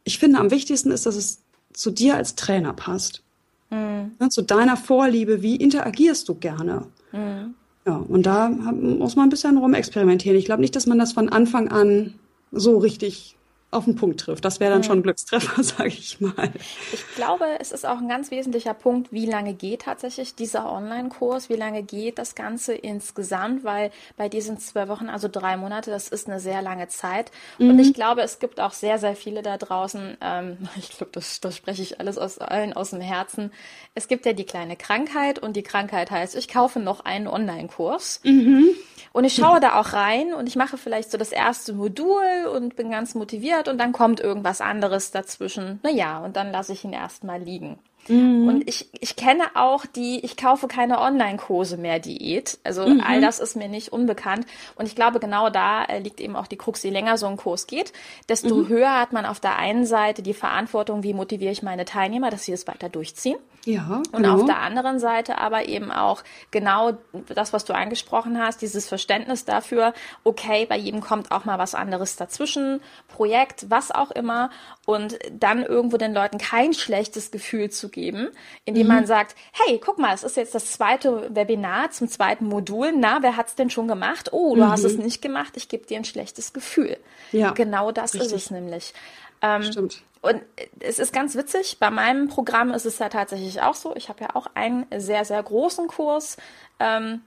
[0.03, 3.23] Ich finde, am wichtigsten ist, dass es zu dir als Trainer passt.
[3.71, 4.31] Mhm.
[4.31, 6.87] zu deiner Vorliebe, wie interagierst du gerne?
[7.13, 7.55] Mhm.
[7.87, 10.39] Ja, und da muss man ein bisschen rumexperimentieren.
[10.39, 12.15] Ich glaube nicht, dass man das von Anfang an
[12.53, 13.37] so richtig
[13.75, 14.45] auf den Punkt trifft.
[14.45, 16.51] Das wäre dann schon ein Glückstreffer, sage ich mal.
[16.93, 21.49] Ich glaube, es ist auch ein ganz wesentlicher Punkt, wie lange geht tatsächlich dieser Online-Kurs,
[21.49, 26.09] wie lange geht das Ganze insgesamt, weil bei diesen zwei Wochen, also drei Monate, das
[26.09, 27.31] ist eine sehr lange Zeit.
[27.59, 27.71] Mhm.
[27.71, 31.41] Und ich glaube, es gibt auch sehr, sehr viele da draußen, ähm, ich glaube, das,
[31.41, 33.53] das spreche ich alles aus allen aus dem Herzen.
[33.95, 38.21] Es gibt ja die kleine Krankheit und die Krankheit heißt, ich kaufe noch einen Online-Kurs.
[38.25, 38.71] Mhm.
[39.13, 42.75] Und ich schaue da auch rein und ich mache vielleicht so das erste Modul und
[42.75, 45.81] bin ganz motiviert und dann kommt irgendwas anderes dazwischen.
[45.83, 47.79] Naja, und dann lasse ich ihn erstmal liegen.
[48.09, 48.49] Mhm.
[48.49, 52.59] Und ich, ich kenne auch die, ich kaufe keine Online-Kurse mehr Diät.
[52.65, 53.03] Also mhm.
[53.07, 54.47] all das ist mir nicht unbekannt.
[54.77, 56.83] Und ich glaube, genau da äh, liegt eben auch die Krux.
[56.83, 57.93] Je länger so ein Kurs geht,
[58.29, 58.69] desto mhm.
[58.69, 62.45] höher hat man auf der einen Seite die Verantwortung, wie motiviere ich meine Teilnehmer, dass
[62.45, 63.39] sie es weiter durchziehen.
[63.65, 64.35] Ja, und genau.
[64.35, 66.93] auf der anderen Seite aber eben auch genau
[67.35, 71.75] das, was du angesprochen hast, dieses Verständnis dafür, okay, bei jedem kommt auch mal was
[71.75, 74.51] anderes dazwischen, Projekt, was auch immer.
[74.85, 78.29] Und dann irgendwo den Leuten kein schlechtes Gefühl zu geben,
[78.67, 78.93] indem mhm.
[78.93, 82.93] man sagt, hey, guck mal, es ist jetzt das zweite Webinar zum zweiten Modul.
[82.95, 84.33] Na, wer hat's denn schon gemacht?
[84.33, 84.71] Oh, du mhm.
[84.71, 85.57] hast es nicht gemacht.
[85.57, 86.99] Ich gebe dir ein schlechtes Gefühl.
[87.33, 88.33] Ja, genau das richtig.
[88.33, 88.93] ist es nämlich.
[89.41, 90.03] Ähm, Stimmt.
[90.21, 90.43] Und
[90.81, 93.95] es ist ganz witzig, bei meinem Programm ist es ja tatsächlich auch so.
[93.95, 96.39] Ich habe ja auch einen sehr, sehr großen Kurs.
[96.81, 97.21] Ähm,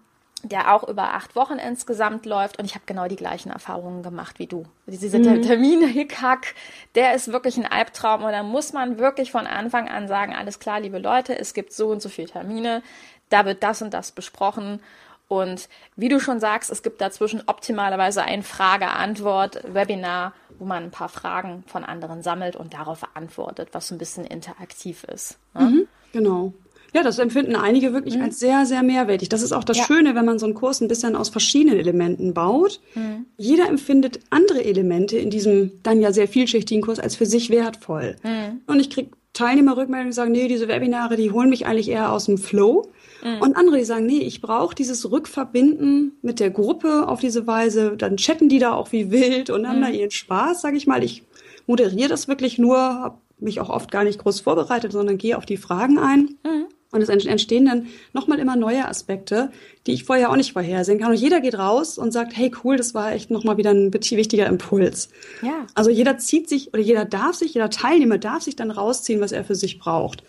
[0.44, 4.40] der auch über acht Wochen insgesamt läuft und ich habe genau die gleichen Erfahrungen gemacht
[4.40, 4.66] wie du.
[4.86, 5.42] Dieser mhm.
[5.42, 6.54] Termine-Hickhack,
[6.96, 10.60] der ist wirklich ein Albtraum und da muss man wirklich von Anfang an sagen, alles
[10.60, 12.84] klar, liebe Leute, es gibt so und so viele Termine,
[13.30, 14.80] da wird das und das besprochen
[15.28, 21.10] und wie du schon sagst, es gibt dazwischen optimalerweise ein Frage-Antwort-Webinar, wo man ein paar
[21.10, 25.38] Fragen von anderen sammelt und darauf antwortet, was so ein bisschen interaktiv ist.
[25.54, 25.66] Ne?
[25.66, 26.54] Mhm, genau.
[26.98, 28.24] Ja, das empfinden einige wirklich mhm.
[28.24, 29.30] als sehr, sehr mehrwertig.
[29.30, 29.84] Das ist auch das ja.
[29.84, 32.80] Schöne, wenn man so einen Kurs ein bisschen aus verschiedenen Elementen baut.
[32.96, 33.28] Mhm.
[33.38, 38.16] Jeder empfindet andere Elemente in diesem dann ja sehr vielschichtigen Kurs als für sich wertvoll.
[38.24, 38.62] Mhm.
[38.66, 42.26] Und ich kriege Teilnehmerrückmeldungen, die sagen, nee, diese Webinare, die holen mich eigentlich eher aus
[42.26, 42.92] dem Flow.
[43.24, 43.42] Mhm.
[43.42, 47.96] Und andere, die sagen, nee, ich brauche dieses Rückverbinden mit der Gruppe auf diese Weise.
[47.96, 49.94] Dann chatten die da auch wie wild und haben da mhm.
[49.94, 51.04] ihren Spaß, sage ich mal.
[51.04, 51.22] Ich
[51.68, 55.46] moderiere das wirklich nur, habe mich auch oft gar nicht groß vorbereitet, sondern gehe auf
[55.46, 56.38] die Fragen ein.
[56.44, 56.66] Mhm.
[56.92, 59.52] Und es entstehen dann nochmal immer neue Aspekte,
[59.86, 61.12] die ich vorher auch nicht vorhersehen kann.
[61.12, 64.48] Und jeder geht raus und sagt, hey cool, das war echt nochmal wieder ein wichtiger
[64.48, 65.10] Impuls.
[65.42, 65.68] Ja.
[65.74, 69.34] Also jeder zieht sich oder jeder darf sich, jeder Teilnehmer darf sich dann rausziehen, was
[69.34, 70.24] er für sich braucht.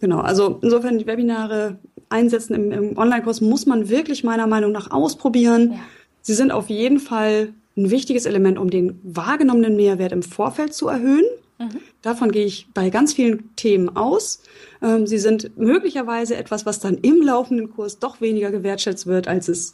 [0.00, 1.78] Genau, also insofern die Webinare
[2.08, 5.72] einsetzen im, im Online-Kurs muss man wirklich meiner Meinung nach ausprobieren.
[5.72, 5.78] Ja.
[6.22, 10.88] Sie sind auf jeden Fall ein wichtiges Element, um den wahrgenommenen Mehrwert im Vorfeld zu
[10.88, 11.24] erhöhen.
[11.62, 11.80] Mhm.
[12.02, 14.42] Davon gehe ich bei ganz vielen Themen aus.
[14.80, 19.48] Ähm, sie sind möglicherweise etwas, was dann im laufenden Kurs doch weniger gewertschätzt wird, als
[19.48, 19.72] es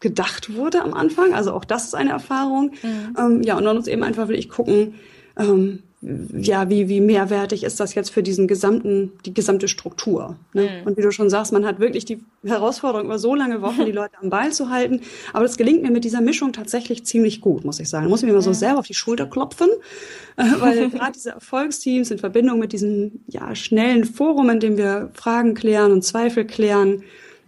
[0.00, 1.34] gedacht wurde am Anfang.
[1.34, 2.72] Also auch das ist eine Erfahrung.
[2.82, 3.16] Mhm.
[3.18, 4.94] Ähm, ja, und dann muss eben einfach wirklich gucken,
[5.36, 10.36] ähm, ja, wie, wie mehrwertig ist das jetzt für diesen gesamten, die gesamte Struktur.
[10.52, 10.62] Ne?
[10.62, 10.86] Mhm.
[10.86, 13.92] Und wie du schon sagst, man hat wirklich die Herausforderung, über so lange Wochen die
[13.92, 15.00] Leute am Ball zu halten.
[15.32, 18.04] Aber das gelingt mir mit dieser Mischung tatsächlich ziemlich gut, muss ich sagen.
[18.04, 19.68] Da muss ich mir immer so selber auf die Schulter klopfen,
[20.36, 25.54] weil gerade diese Erfolgsteams in Verbindung mit diesem ja, schnellen Forum, in dem wir Fragen
[25.54, 27.02] klären und Zweifel klären,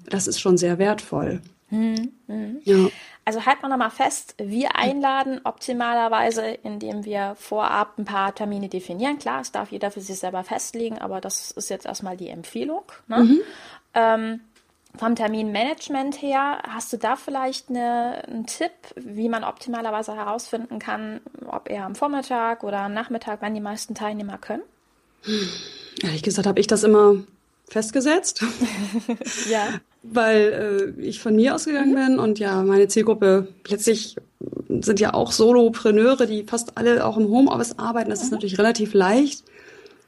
[0.08, 1.40] das ist schon sehr wertvoll.
[1.70, 2.10] Mhm.
[2.26, 2.56] mhm.
[2.64, 2.88] Ja.
[3.30, 9.20] Also halten wir nochmal fest, wir einladen optimalerweise, indem wir vorab ein paar Termine definieren.
[9.20, 12.82] Klar, es darf jeder für sich selber festlegen, aber das ist jetzt erstmal die Empfehlung.
[13.06, 13.18] Ne?
[13.18, 13.40] Mhm.
[13.94, 14.40] Ähm,
[14.98, 21.20] vom Terminmanagement her, hast du da vielleicht eine, einen Tipp, wie man optimalerweise herausfinden kann,
[21.46, 24.62] ob eher am Vormittag oder am Nachmittag, wann die meisten Teilnehmer können?
[26.02, 27.14] Ehrlich gesagt habe ich das immer
[27.70, 28.44] festgesetzt.
[29.50, 29.80] ja.
[30.02, 31.94] Weil äh, ich von mir ausgegangen mhm.
[31.94, 34.16] bin und ja, meine Zielgruppe letztlich
[34.68, 38.10] sind ja auch Solopreneure, die fast alle auch im Homeoffice arbeiten.
[38.10, 38.24] Das mhm.
[38.24, 39.44] ist natürlich relativ leicht.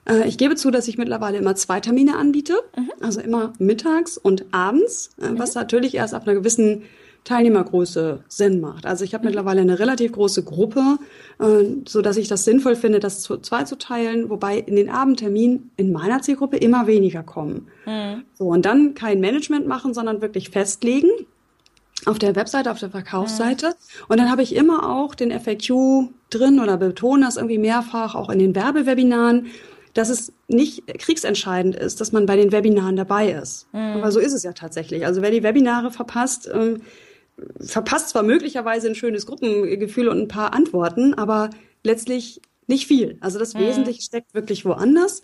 [0.08, 2.90] Äh, ich gebe zu, dass ich mittlerweile immer zwei Termine anbiete, mhm.
[3.00, 5.38] also immer mittags und abends, äh, mhm.
[5.38, 6.82] was natürlich erst ab einer gewissen
[7.24, 8.84] Teilnehmergröße Sinn macht.
[8.84, 9.30] Also ich habe mhm.
[9.30, 10.98] mittlerweile eine relativ große Gruppe,
[11.38, 14.90] äh, so dass ich das sinnvoll finde, das zu zwei zu teilen, wobei in den
[14.90, 17.68] Abendterminen in meiner Zielgruppe immer weniger kommen.
[17.86, 18.24] Mhm.
[18.34, 21.10] So und dann kein Management machen, sondern wirklich festlegen
[22.04, 23.68] auf der Webseite, auf der Verkaufsseite.
[23.68, 24.04] Mhm.
[24.08, 28.30] Und dann habe ich immer auch den FAQ drin oder betone das irgendwie mehrfach, auch
[28.30, 29.46] in den Werbewebinaren,
[29.94, 33.72] dass es nicht kriegsentscheidend ist, dass man bei den Webinaren dabei ist.
[33.72, 33.98] Mhm.
[33.98, 35.06] Aber so ist es ja tatsächlich.
[35.06, 36.80] Also wer die Webinare verpasst, ähm,
[37.60, 41.50] verpasst zwar möglicherweise ein schönes Gruppengefühl und ein paar Antworten, aber
[41.82, 43.16] letztlich nicht viel.
[43.20, 43.60] Also das mhm.
[43.60, 45.22] Wesentliche steckt wirklich woanders.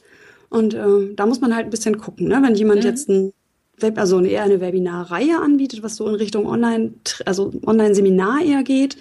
[0.51, 2.29] Und äh, da muss man halt ein bisschen gucken.
[2.29, 2.41] Ne?
[2.43, 2.87] Wenn jemand mhm.
[2.87, 3.33] jetzt ein
[3.79, 6.95] Web, also eher eine Webinarreihe anbietet, was so in Richtung Online,
[7.27, 8.97] also Online-Seminar eher geht,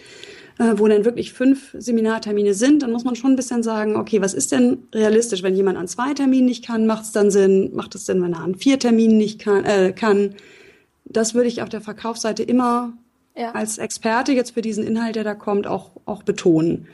[0.59, 4.21] äh, wo dann wirklich fünf Seminartermine sind, dann muss man schon ein bisschen sagen, okay,
[4.21, 7.71] was ist denn realistisch, wenn jemand an zwei Terminen nicht kann, macht es dann Sinn,
[7.73, 10.35] macht es Sinn, wenn er an vier Terminen nicht kann, äh, kann.
[11.09, 12.93] Das würde ich auf der Verkaufsseite immer
[13.35, 13.51] ja.
[13.51, 16.87] als Experte jetzt für diesen Inhalt, der da kommt, auch, auch betonen.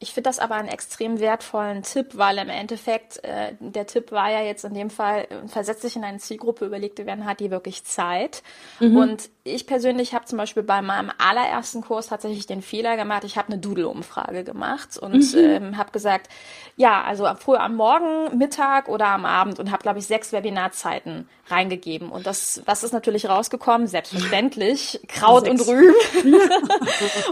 [0.00, 4.30] Ich finde das aber einen extrem wertvollen Tipp, weil im Endeffekt äh, der Tipp war
[4.30, 7.50] ja jetzt in dem Fall, äh, versetzt sich in eine Zielgruppe, überlegte werden, hat die
[7.50, 8.44] wirklich Zeit.
[8.78, 8.96] Mhm.
[8.96, 13.24] Und ich persönlich habe zum Beispiel bei meinem allerersten Kurs tatsächlich den Fehler gemacht.
[13.24, 15.38] Ich habe eine Doodle-Umfrage gemacht und mhm.
[15.38, 16.28] ähm, habe gesagt,
[16.76, 21.28] ja, also früher am Morgen, Mittag oder am Abend und habe, glaube ich, sechs Webinarzeiten
[21.48, 22.10] reingegeben.
[22.10, 23.86] Und das, was ist natürlich rausgekommen?
[23.86, 25.62] Selbstverständlich Kraut sechs.
[25.62, 25.94] und Rüben.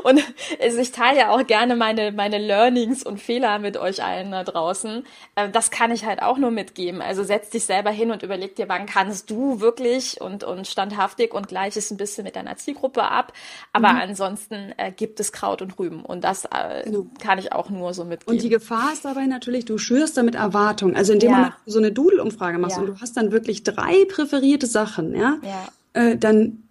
[0.03, 0.25] und
[0.61, 4.43] also ich teile ja auch gerne meine, meine Learnings und Fehler mit euch allen da
[4.43, 5.05] draußen.
[5.37, 7.01] Äh, das kann ich halt auch nur mitgeben.
[7.01, 11.35] Also setz dich selber hin und überleg dir, wann kannst du wirklich und, und standhaftig
[11.35, 13.33] und gleich ist ein bisschen mit deiner Zielgruppe ab.
[13.73, 14.01] Aber mhm.
[14.01, 16.05] ansonsten äh, gibt es Kraut und Rüben.
[16.05, 17.07] Und das äh, genau.
[17.21, 18.35] kann ich auch nur so mitgeben.
[18.35, 20.97] Und die Gefahr ist dabei natürlich, du schürst damit Erwartungen.
[20.97, 21.39] Also indem ja.
[21.39, 22.83] man so eine Doodle-Umfrage machst ja.
[22.83, 25.69] und du hast dann wirklich drei präferierte Sachen, ja, ja.
[25.93, 26.63] Äh, dann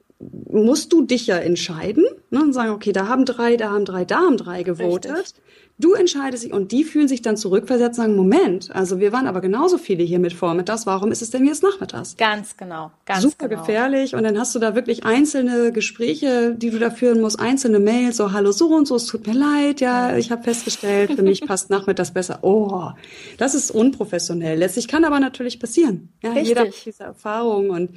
[0.50, 4.06] musst du dich ja entscheiden ne, und sagen, okay, da haben drei, da haben drei,
[4.06, 5.12] da haben drei gewotet.
[5.12, 5.43] Richtig.
[5.78, 9.28] Du entscheidest dich und die fühlen sich dann zurückversetzt und sagen, Moment, also wir waren
[9.28, 12.15] aber genauso viele hier mit vormittags, warum ist es denn jetzt nachmittags?
[12.15, 13.60] Ganz genau, ganz Super genau.
[13.60, 17.80] gefährlich und dann hast du da wirklich einzelne Gespräche, die du da führen musst, einzelne
[17.80, 21.24] Mails, so hallo so und so, es tut mir leid, ja, ich habe festgestellt, für
[21.24, 22.39] mich passt nachmittags besser.
[22.41, 22.91] Oh,
[23.38, 24.58] das ist unprofessionell.
[24.58, 26.08] Letztlich kann aber natürlich passieren.
[26.24, 26.48] Ja, Richtig.
[26.48, 27.89] jeder hat diese Erfahrung und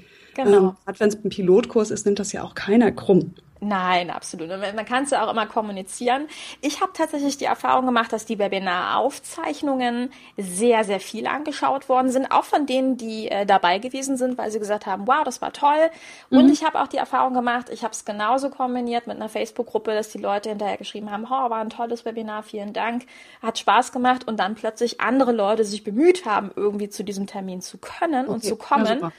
[0.44, 0.58] genau.
[0.58, 3.34] ähm, gerade wenn es ein Pilotkurs ist, nimmt das ja auch keiner krumm.
[3.60, 4.48] Nein, absolut.
[4.48, 6.28] Man kann es ja auch immer kommunizieren.
[6.60, 12.30] Ich habe tatsächlich die Erfahrung gemacht, dass die Webinaraufzeichnungen sehr, sehr viel angeschaut worden sind,
[12.30, 15.52] auch von denen, die äh, dabei gewesen sind, weil sie gesagt haben, wow, das war
[15.52, 15.90] toll.
[16.30, 16.52] Und mhm.
[16.52, 20.10] ich habe auch die Erfahrung gemacht, ich habe es genauso kombiniert mit einer Facebook-Gruppe, dass
[20.10, 23.06] die Leute hinterher geschrieben haben, oh, war ein tolles Webinar, vielen Dank,
[23.42, 27.60] hat Spaß gemacht und dann plötzlich andere Leute sich bemüht haben, irgendwie zu diesem Termin
[27.60, 28.32] zu können okay.
[28.32, 29.00] und zu kommen.
[29.00, 29.12] Ja,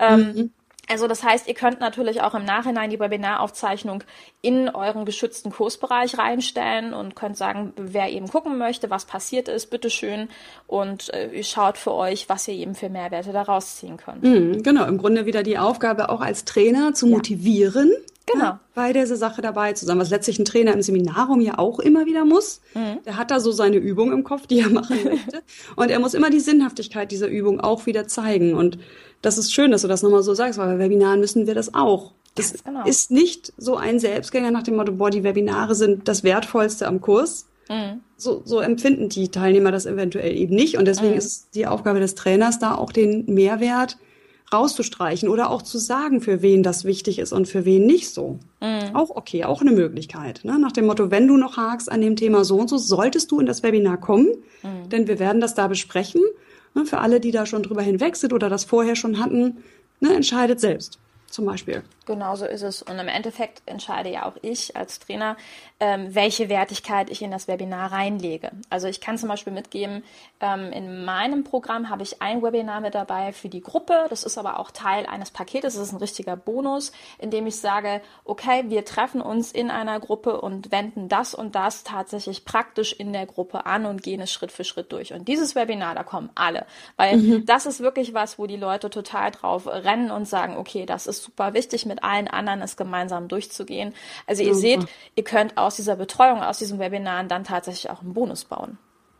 [0.00, 0.52] ähm, mhm.
[0.88, 4.04] Also das heißt, ihr könnt natürlich auch im Nachhinein die Webinaraufzeichnung
[4.42, 9.70] in euren geschützten Kursbereich reinstellen und könnt sagen, wer eben gucken möchte, was passiert ist,
[9.70, 10.28] bitteschön
[10.66, 14.22] und äh, schaut für euch, was ihr eben für Mehrwerte daraus ziehen könnt.
[14.22, 17.16] Mhm, genau, im Grunde wieder die Aufgabe auch als Trainer zu ja.
[17.16, 17.92] motivieren,
[18.26, 18.44] Genau.
[18.44, 21.78] Ja, bei dieser Sache dabei zu sein, was letztlich ein Trainer im Seminarium ja auch
[21.78, 22.62] immer wieder muss.
[22.74, 23.02] Mhm.
[23.04, 25.42] Der hat da so seine Übung im Kopf, die er machen möchte.
[25.76, 28.54] und er muss immer die Sinnhaftigkeit dieser Übung auch wieder zeigen.
[28.54, 28.78] Und
[29.24, 31.74] das ist schön, dass du das nochmal so sagst, weil bei Webinaren müssen wir das
[31.74, 32.12] auch.
[32.34, 32.84] Das genau.
[32.84, 37.00] ist nicht so ein Selbstgänger nach dem Motto, boah, die Webinare sind das Wertvollste am
[37.00, 37.46] Kurs.
[37.68, 38.00] Mhm.
[38.16, 40.76] So, so empfinden die Teilnehmer das eventuell eben nicht.
[40.76, 41.18] Und deswegen mhm.
[41.18, 43.96] ist die Aufgabe des Trainers da auch den Mehrwert
[44.52, 48.38] rauszustreichen oder auch zu sagen, für wen das wichtig ist und für wen nicht so.
[48.60, 48.94] Mhm.
[48.94, 50.40] Auch okay, auch eine Möglichkeit.
[50.44, 50.58] Ne?
[50.58, 53.40] Nach dem Motto, wenn du noch hakst an dem Thema so und so, solltest du
[53.40, 54.28] in das Webinar kommen,
[54.62, 54.88] mhm.
[54.90, 56.20] denn wir werden das da besprechen.
[56.74, 56.84] Ne?
[56.84, 59.58] Für alle, die da schon drüber hinweg sind oder das vorher schon hatten,
[60.00, 60.14] ne?
[60.14, 60.98] entscheidet selbst
[61.34, 61.82] zum Beispiel.
[62.06, 62.82] Genau so ist es.
[62.82, 65.36] Und im Endeffekt entscheide ja auch ich als Trainer,
[65.80, 68.52] ähm, welche Wertigkeit ich in das Webinar reinlege.
[68.70, 70.04] Also ich kann zum Beispiel mitgeben,
[70.40, 74.06] ähm, in meinem Programm habe ich ein Webinar mit dabei für die Gruppe.
[74.10, 75.74] Das ist aber auch Teil eines Paketes.
[75.74, 79.98] Das ist ein richtiger Bonus, in dem ich sage, okay, wir treffen uns in einer
[80.00, 84.32] Gruppe und wenden das und das tatsächlich praktisch in der Gruppe an und gehen es
[84.32, 85.12] Schritt für Schritt durch.
[85.12, 86.66] Und dieses Webinar, da kommen alle.
[86.96, 87.46] Weil mhm.
[87.46, 91.22] das ist wirklich was, wo die Leute total drauf rennen und sagen, okay, das ist
[91.22, 93.94] super wichtig, mit allen anderen es gemeinsam durchzugehen.
[94.26, 94.58] Also ihr mhm.
[94.58, 98.78] seht, ihr könnt aus dieser Betreuung, aus diesen Webinaren dann tatsächlich auch einen Bonus bauen.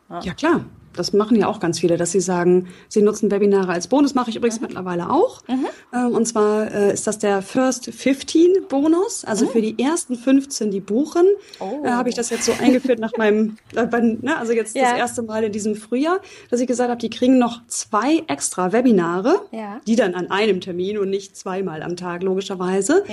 [0.09, 0.19] Ja.
[0.21, 0.65] ja, klar.
[0.95, 4.15] Das machen ja auch ganz viele, dass sie sagen, sie nutzen Webinare als Bonus.
[4.15, 4.67] Mache ich übrigens mhm.
[4.67, 5.41] mittlerweile auch.
[5.47, 5.67] Mhm.
[5.93, 9.25] Ähm, und zwar äh, ist das der First 15 Bonus.
[9.25, 9.49] Also mhm.
[9.49, 11.25] für die ersten 15, die buchen,
[11.59, 11.81] oh.
[11.83, 14.83] äh, habe ich das jetzt so eingeführt nach meinem, äh, ne, also jetzt ja.
[14.83, 18.71] das erste Mal in diesem Frühjahr, dass ich gesagt habe, die kriegen noch zwei extra
[18.71, 19.81] Webinare, ja.
[19.85, 23.03] die dann an einem Termin und nicht zweimal am Tag logischerweise,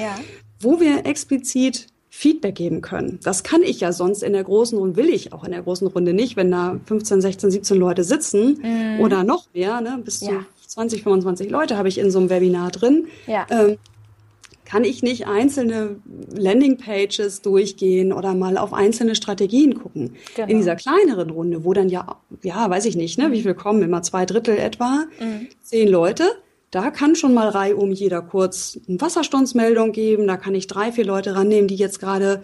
[0.61, 1.89] wo wir explizit
[2.23, 3.19] Feedback geben können.
[3.25, 5.89] Das kann ich ja sonst in der großen Runde, will ich auch in der großen
[5.89, 9.01] Runde nicht, wenn da 15, 16, 17 Leute sitzen mm.
[9.01, 10.45] oder noch mehr, ne, bis ja.
[10.61, 13.09] zu 20, 25 Leute habe ich in so einem Webinar drin.
[13.27, 13.45] Ja.
[13.51, 13.77] Ähm,
[14.65, 15.97] kann ich nicht einzelne
[16.33, 20.15] Landingpages durchgehen oder mal auf einzelne Strategien gucken.
[20.37, 20.49] Genau.
[20.49, 23.83] In dieser kleineren Runde, wo dann ja, ja, weiß ich nicht, ne, wie viel kommen,
[23.83, 25.49] immer zwei Drittel etwa, mhm.
[25.61, 26.25] zehn Leute,
[26.73, 30.27] da kann schon mal reihum jeder kurz eine Wasserstandsmeldung geben.
[30.27, 32.41] Da kann ich drei, vier Leute rannehmen, die jetzt gerade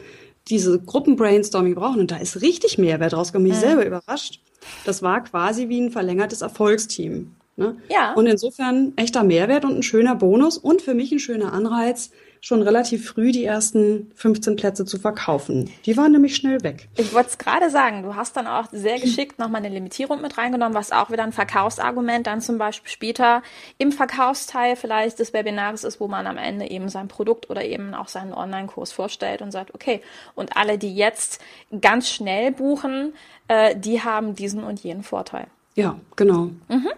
[0.48, 2.00] diese Gruppenbrainstorming brauchen.
[2.00, 3.50] Und da ist richtig Mehrwert rausgekommen.
[3.50, 3.68] Ich ja.
[3.68, 4.40] selber überrascht.
[4.84, 7.34] Das war quasi wie ein verlängertes Erfolgsteam.
[7.56, 7.76] Ne?
[7.88, 8.12] Ja.
[8.12, 12.62] Und insofern echter Mehrwert und ein schöner Bonus und für mich ein schöner Anreiz, schon
[12.62, 15.70] relativ früh die ersten 15 Plätze zu verkaufen.
[15.86, 16.88] Die waren nämlich schnell weg.
[16.96, 20.38] Ich wollte es gerade sagen, du hast dann auch sehr geschickt nochmal eine Limitierung mit
[20.38, 23.42] reingenommen, was auch wieder ein Verkaufsargument dann zum Beispiel später
[23.78, 27.94] im Verkaufsteil vielleicht des Webinars ist, wo man am Ende eben sein Produkt oder eben
[27.94, 30.02] auch seinen Online-Kurs vorstellt und sagt, okay,
[30.34, 31.40] und alle, die jetzt
[31.80, 33.12] ganz schnell buchen,
[33.48, 35.46] äh, die haben diesen und jenen Vorteil.
[35.74, 36.50] Ja, genau.
[36.68, 36.90] Mhm.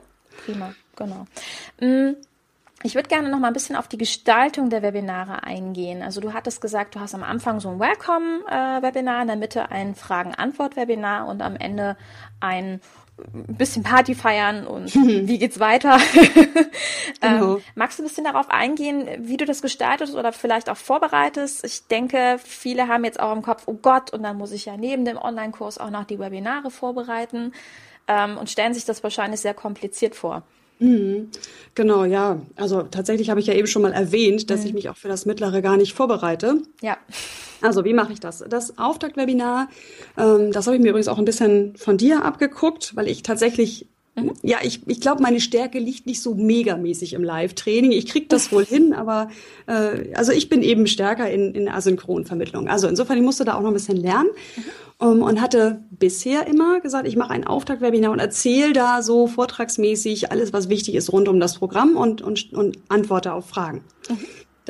[0.45, 1.27] Prima, genau.
[1.81, 2.17] Mhm.
[2.83, 6.03] Ich würde gerne noch mal ein bisschen auf die Gestaltung der Webinare eingehen.
[6.03, 9.95] Also du hattest gesagt, du hast am Anfang so ein Welcome-Webinar, in der Mitte ein
[9.95, 11.99] Fragen-Antwort-Webinar und am Ende
[12.41, 12.81] ein
[13.27, 15.99] bisschen Party feiern und wie geht's weiter?
[17.21, 17.57] genau.
[17.57, 21.63] ähm, magst du ein bisschen darauf eingehen, wie du das gestaltest oder vielleicht auch vorbereitest?
[21.67, 24.79] Ich denke, viele haben jetzt auch im Kopf, oh Gott, und dann muss ich ja
[24.79, 27.53] neben dem Online-Kurs auch noch die Webinare vorbereiten
[28.09, 30.45] ähm, und stellen sich das wahrscheinlich sehr kompliziert vor.
[30.81, 31.29] Mhm.
[31.75, 32.41] Genau, ja.
[32.57, 34.67] Also tatsächlich habe ich ja eben schon mal erwähnt, dass mhm.
[34.67, 36.63] ich mich auch für das Mittlere gar nicht vorbereite.
[36.83, 36.97] Ja.
[37.63, 38.45] Also wie mache ich das?
[38.49, 39.69] Das Auftaktwebinar,
[40.17, 43.87] ähm, das habe ich mir übrigens auch ein bisschen von dir abgeguckt, weil ich tatsächlich
[44.17, 44.33] Mhm.
[44.43, 47.93] Ja, ich, ich glaube, meine Stärke liegt nicht so megamäßig im Live-Training.
[47.93, 49.31] Ich krieg das wohl hin, aber
[49.67, 52.69] äh, also ich bin eben stärker in, in Asynchronvermittlung.
[52.69, 55.07] Also insofern, ich musste da auch noch ein bisschen lernen mhm.
[55.07, 60.31] um, und hatte bisher immer gesagt, ich mache ein Auftaktwebinar und erzähle da so vortragsmäßig
[60.33, 63.85] alles, was wichtig ist rund um das Programm und, und, und antworte auf Fragen.
[64.09, 64.19] Mhm.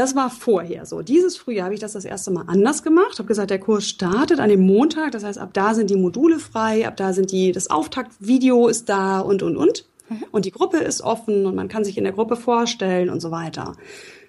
[0.00, 1.02] Das war vorher so.
[1.02, 3.18] Dieses Frühjahr habe ich das das erste Mal anders gemacht.
[3.18, 5.12] Habe gesagt, der Kurs startet an dem Montag.
[5.12, 8.88] Das heißt, ab da sind die Module frei, ab da sind die, das Auftaktvideo ist
[8.88, 9.84] da und, und, und.
[10.08, 10.24] Mhm.
[10.32, 13.30] Und die Gruppe ist offen und man kann sich in der Gruppe vorstellen und so
[13.30, 13.74] weiter.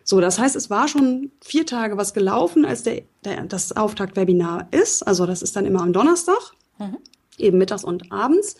[0.04, 4.68] So, das heißt, es war schon vier Tage was gelaufen, als der, der das Auftaktwebinar
[4.72, 5.08] ist.
[5.08, 6.98] Also das ist dann immer am Donnerstag, mhm.
[7.38, 8.58] eben mittags und abends.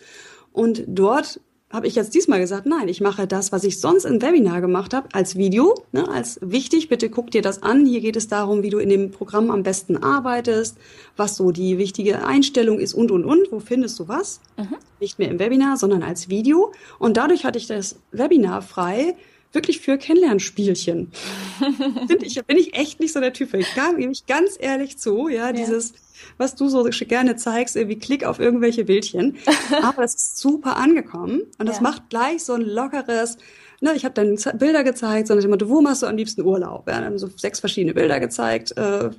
[0.50, 1.40] Und dort
[1.72, 4.92] habe ich jetzt diesmal gesagt, nein, ich mache das, was ich sonst im Webinar gemacht
[4.92, 6.90] habe, als Video, ne, als wichtig.
[6.90, 7.86] Bitte guck dir das an.
[7.86, 10.76] Hier geht es darum, wie du in dem Programm am besten arbeitest,
[11.16, 13.50] was so die wichtige Einstellung ist und, und, und.
[13.50, 14.40] Wo findest du was?
[14.58, 14.76] Mhm.
[15.00, 16.72] Nicht mehr im Webinar, sondern als Video.
[16.98, 19.16] Und dadurch hatte ich das Webinar frei,
[19.52, 21.10] wirklich für Kennenlernspielchen.
[22.06, 23.54] Finde ich, bin ich echt nicht so der Typ.
[23.54, 25.52] Ich gebe mich ganz ehrlich zu, ja, ja.
[25.52, 25.94] dieses
[26.38, 29.36] was du so gerne zeigst, irgendwie Klick auf irgendwelche Bildchen.
[29.82, 31.82] Aber es ist super angekommen und das ja.
[31.82, 33.38] macht gleich so ein lockeres,
[33.80, 36.88] ne, ich habe dann Bilder gezeigt, sondern ich wo machst du am liebsten Urlaub?
[36.88, 39.10] Ja, dann so sechs verschiedene Bilder gezeigt, äh,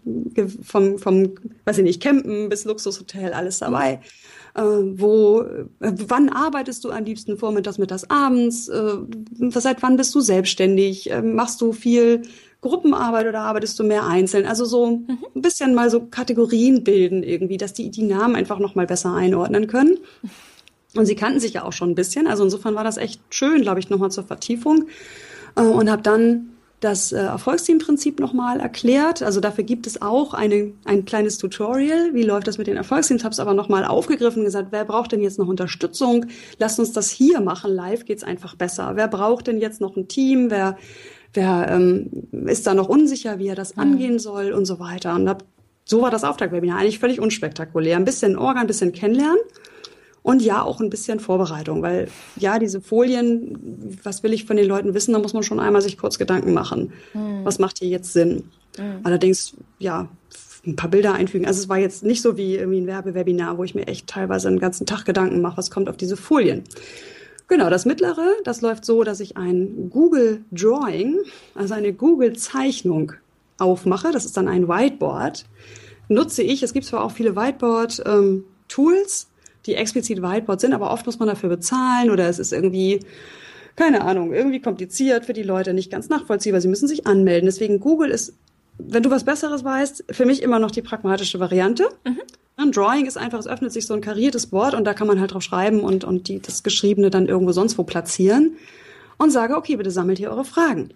[0.63, 1.34] vom, vom,
[1.65, 3.99] weiß ich nicht, Campen bis Luxushotel, alles dabei.
[4.56, 8.69] Äh, wo, äh, wann arbeitest du am liebsten vormittags, mittags, abends?
[8.69, 8.97] Äh,
[9.49, 11.10] seit wann bist du selbstständig?
[11.10, 12.21] Äh, machst du viel
[12.63, 14.47] Gruppenarbeit oder arbeitest du mehr einzeln?
[14.47, 15.19] Also so mhm.
[15.36, 19.13] ein bisschen mal so Kategorien bilden irgendwie, dass die die Namen einfach noch mal besser
[19.13, 19.99] einordnen können.
[20.95, 22.28] Und sie kannten sich ja auch schon ein bisschen.
[22.28, 24.86] Also insofern war das echt schön, glaube ich, nochmal zur Vertiefung.
[25.56, 26.49] Äh, und habe dann
[26.80, 29.23] das äh, Erfolgsteam-Prinzip nochmal erklärt.
[29.23, 32.13] Also dafür gibt es auch eine, ein kleines Tutorial.
[32.13, 33.23] Wie läuft das mit den Erfolgsteams?
[33.23, 36.26] Habe es aber nochmal aufgegriffen und gesagt, wer braucht denn jetzt noch Unterstützung?
[36.60, 37.73] Lasst uns das hier machen.
[37.73, 38.91] Live geht's einfach besser.
[38.95, 40.52] Wer braucht denn jetzt noch ein Team?
[40.52, 40.78] Wer,
[41.34, 42.10] wer ähm,
[42.46, 43.82] ist da noch unsicher, wie er das mhm.
[43.82, 45.16] angehen soll und so weiter.
[45.16, 45.43] Und hab,
[45.86, 46.80] so war das Auftaktwebinar.
[46.80, 47.97] Eigentlich völlig unspektakulär.
[47.97, 49.39] Ein bisschen Orga, ein bisschen kennenlernen.
[50.22, 54.66] Und ja, auch ein bisschen Vorbereitung, weil ja, diese Folien, was will ich von den
[54.66, 56.93] Leuten wissen, da muss man schon einmal sich kurz Gedanken machen.
[57.14, 57.43] Mhm.
[57.43, 58.45] Was macht hier jetzt Sinn?
[58.78, 59.01] Mhm.
[59.03, 60.08] Allerdings, ja,
[60.66, 61.45] ein paar Bilder einfügen.
[61.45, 64.47] Also es war jetzt nicht so wie irgendwie ein Werbewebinar, wo ich mir echt teilweise
[64.47, 66.64] einen ganzen Tag Gedanken mache, was kommt auf diese Folien.
[67.48, 71.20] Genau, das mittlere, das läuft so, dass ich ein Google Drawing,
[71.56, 73.14] also eine Google Zeichnung
[73.58, 74.12] aufmache.
[74.12, 75.46] Das ist dann ein Whiteboard.
[76.08, 79.30] Nutze ich, es gibt zwar auch viele Whiteboard-Tools, ähm,
[79.66, 83.00] die explizit Whiteboard sind, aber oft muss man dafür bezahlen oder es ist irgendwie,
[83.76, 86.62] keine Ahnung, irgendwie kompliziert für die Leute, nicht ganz nachvollziehbar.
[86.62, 87.46] Sie müssen sich anmelden.
[87.46, 88.34] Deswegen Google ist,
[88.78, 91.89] wenn du was Besseres weißt, für mich immer noch die pragmatische Variante.
[92.05, 92.21] Mhm.
[92.55, 95.19] Ein Drawing ist einfach, es öffnet sich so ein kariertes Board und da kann man
[95.19, 98.57] halt drauf schreiben und, und die, das Geschriebene dann irgendwo sonst wo platzieren
[99.17, 100.93] und sage, okay, bitte sammelt hier eure Fragen.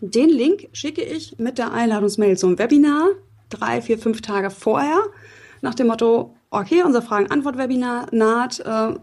[0.00, 3.08] Den Link schicke ich mit der Einladungsmail zum Webinar
[3.50, 4.98] drei, vier, fünf Tage vorher
[5.60, 8.60] nach dem Motto, okay, unser Fragen-Antwort-Webinar naht.
[8.60, 8.94] Äh,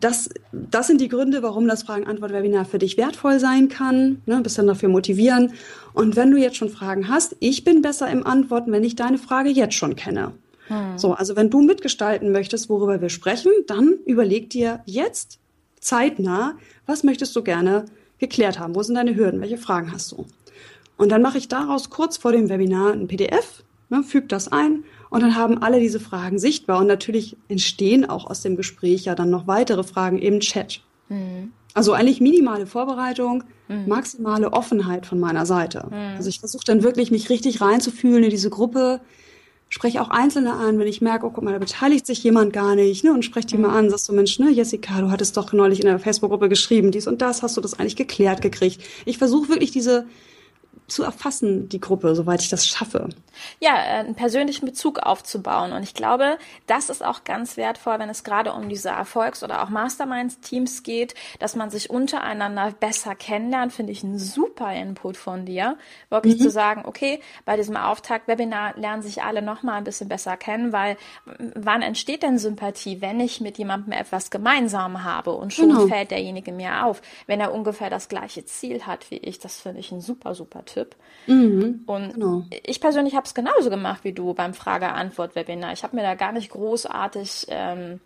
[0.00, 4.22] das, das sind die Gründe, warum das Fragen-Antwort-Webinar für dich wertvoll sein kann.
[4.24, 5.52] Ne, bist dann dafür motivieren.
[5.92, 9.18] Und wenn du jetzt schon Fragen hast, ich bin besser im Antworten, wenn ich deine
[9.18, 10.32] Frage jetzt schon kenne.
[10.68, 10.96] Hm.
[10.96, 15.38] So, also wenn du mitgestalten möchtest, worüber wir sprechen, dann überleg dir jetzt
[15.80, 16.56] zeitnah,
[16.86, 17.84] was möchtest du gerne
[18.18, 18.74] geklärt haben?
[18.74, 19.42] Wo sind deine Hürden?
[19.42, 20.24] Welche Fragen hast du?
[20.96, 24.84] Und dann mache ich daraus kurz vor dem Webinar ein PDF, ne, füge das ein
[25.14, 26.80] und dann haben alle diese Fragen sichtbar.
[26.80, 30.80] Und natürlich entstehen auch aus dem Gespräch ja dann noch weitere Fragen im Chat.
[31.08, 31.52] Mhm.
[31.72, 33.86] Also eigentlich minimale Vorbereitung, mhm.
[33.86, 35.86] maximale Offenheit von meiner Seite.
[35.88, 36.16] Mhm.
[36.16, 39.00] Also ich versuche dann wirklich, mich richtig reinzufühlen in diese Gruppe,
[39.68, 42.74] spreche auch Einzelne an, wenn ich merke, oh guck mal, da beteiligt sich jemand gar
[42.74, 45.52] nicht, ne, und spreche die mal an, sagst du, Mensch, ne, Jessica, du hattest doch
[45.52, 48.82] neulich in der Facebook-Gruppe geschrieben, dies und das, hast du das eigentlich geklärt gekriegt?
[49.04, 50.06] Ich versuche wirklich diese
[50.86, 53.08] zu erfassen, die Gruppe, soweit ich das schaffe.
[53.58, 55.72] Ja, äh, einen persönlichen Bezug aufzubauen.
[55.72, 59.62] Und ich glaube, das ist auch ganz wertvoll, wenn es gerade um diese Erfolgs- oder
[59.62, 65.46] auch Masterminds-Teams geht, dass man sich untereinander besser kennenlernt, finde ich ein super Input von
[65.46, 65.78] dir.
[66.10, 66.42] Wirklich mhm.
[66.42, 70.96] zu sagen, okay, bei diesem Auftakt-Webinar lernen sich alle nochmal ein bisschen besser kennen, weil
[71.54, 75.86] wann entsteht denn Sympathie, wenn ich mit jemandem etwas gemeinsam habe und schon genau.
[75.86, 79.38] fällt derjenige mir auf, wenn er ungefähr das gleiche Ziel hat wie ich.
[79.38, 80.73] Das finde ich ein super, super Tipp.
[80.74, 80.96] Tipp.
[81.26, 82.42] Mhm, und genau.
[82.50, 85.72] ich persönlich habe es genauso gemacht wie du beim Frage-Antwort-Webinar.
[85.72, 88.00] Ich habe mir da gar nicht großartig ähm,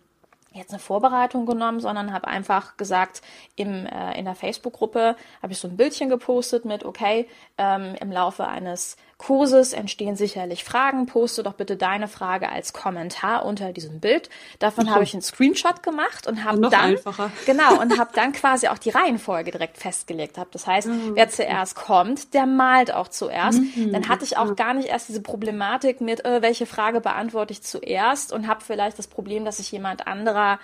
[0.53, 3.21] jetzt eine Vorbereitung genommen, sondern habe einfach gesagt,
[3.55, 8.11] im, äh, in der Facebook-Gruppe habe ich so ein Bildchen gepostet mit, okay, ähm, im
[8.11, 11.05] Laufe eines Kurses entstehen sicherlich Fragen.
[11.05, 14.29] Poste doch bitte deine Frage als Kommentar unter diesem Bild.
[14.59, 14.93] Davon okay.
[14.93, 17.29] habe ich einen Screenshot gemacht und habe dann einfacher.
[17.45, 20.37] genau und habe dann quasi auch die Reihenfolge direkt festgelegt.
[20.37, 20.53] Hab.
[20.53, 21.11] Das heißt, mhm.
[21.15, 23.59] wer zuerst kommt, der malt auch zuerst.
[23.59, 23.91] Mhm.
[23.91, 27.61] Dann hatte ich auch gar nicht erst diese Problematik mit, äh, welche Frage beantworte ich
[27.61, 30.59] zuerst und habe vielleicht das Problem, dass sich jemand anderer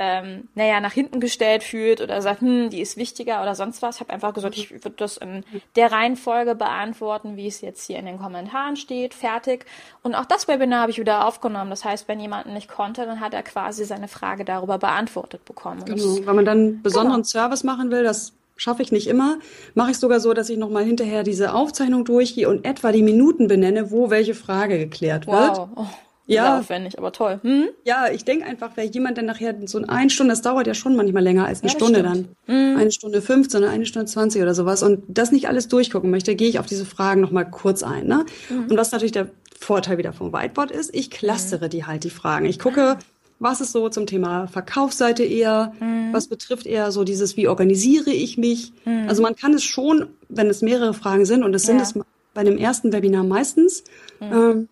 [0.00, 3.96] ähm, naja, nach hinten gestellt fühlt oder sagt, hm, die ist wichtiger oder sonst was.
[3.96, 5.44] Ich habe einfach gesagt, ich würde das in
[5.74, 9.66] der Reihenfolge beantworten, wie es jetzt hier in den Kommentaren steht, fertig.
[10.04, 11.70] Und auch das Webinar habe ich wieder aufgenommen.
[11.70, 15.84] Das heißt, wenn jemand nicht konnte, dann hat er quasi seine Frage darüber beantwortet bekommen.
[15.84, 17.28] genau, wenn man dann besonderen genau.
[17.28, 19.38] Service machen will, das schaffe ich nicht immer,
[19.74, 23.48] mache ich sogar so, dass ich nochmal hinterher diese Aufzeichnung durchgehe und etwa die Minuten
[23.48, 25.58] benenne, wo welche Frage geklärt wird.
[25.58, 25.68] Wow.
[25.74, 25.86] Oh
[26.34, 26.58] ja.
[26.58, 27.40] aufwendig, aber toll.
[27.42, 27.68] Hm?
[27.84, 30.94] Ja, ich denke einfach, wer jemand dann nachher so eine Stunde, das dauert ja schon
[30.96, 32.28] manchmal länger als eine ja, Stunde stimmt.
[32.46, 32.54] dann.
[32.54, 32.76] Hm.
[32.76, 36.34] Eine Stunde 15 oder eine Stunde 20 oder sowas und das nicht alles durchgucken möchte,
[36.36, 38.06] gehe ich auf diese Fragen nochmal kurz ein.
[38.06, 38.26] Ne?
[38.48, 38.66] Hm.
[38.68, 41.70] Und was natürlich der Vorteil wieder vom Whiteboard ist, ich clustere hm.
[41.70, 42.46] die halt, die Fragen.
[42.46, 42.98] Ich gucke,
[43.40, 46.12] was ist so zum Thema Verkaufsseite eher, hm.
[46.12, 48.72] was betrifft eher so dieses, wie organisiere ich mich.
[48.84, 49.08] Hm.
[49.08, 51.68] Also man kann es schon, wenn es mehrere Fragen sind und es ja.
[51.68, 51.94] sind es
[52.34, 53.82] bei dem ersten Webinar meistens,
[54.20, 54.68] ähm,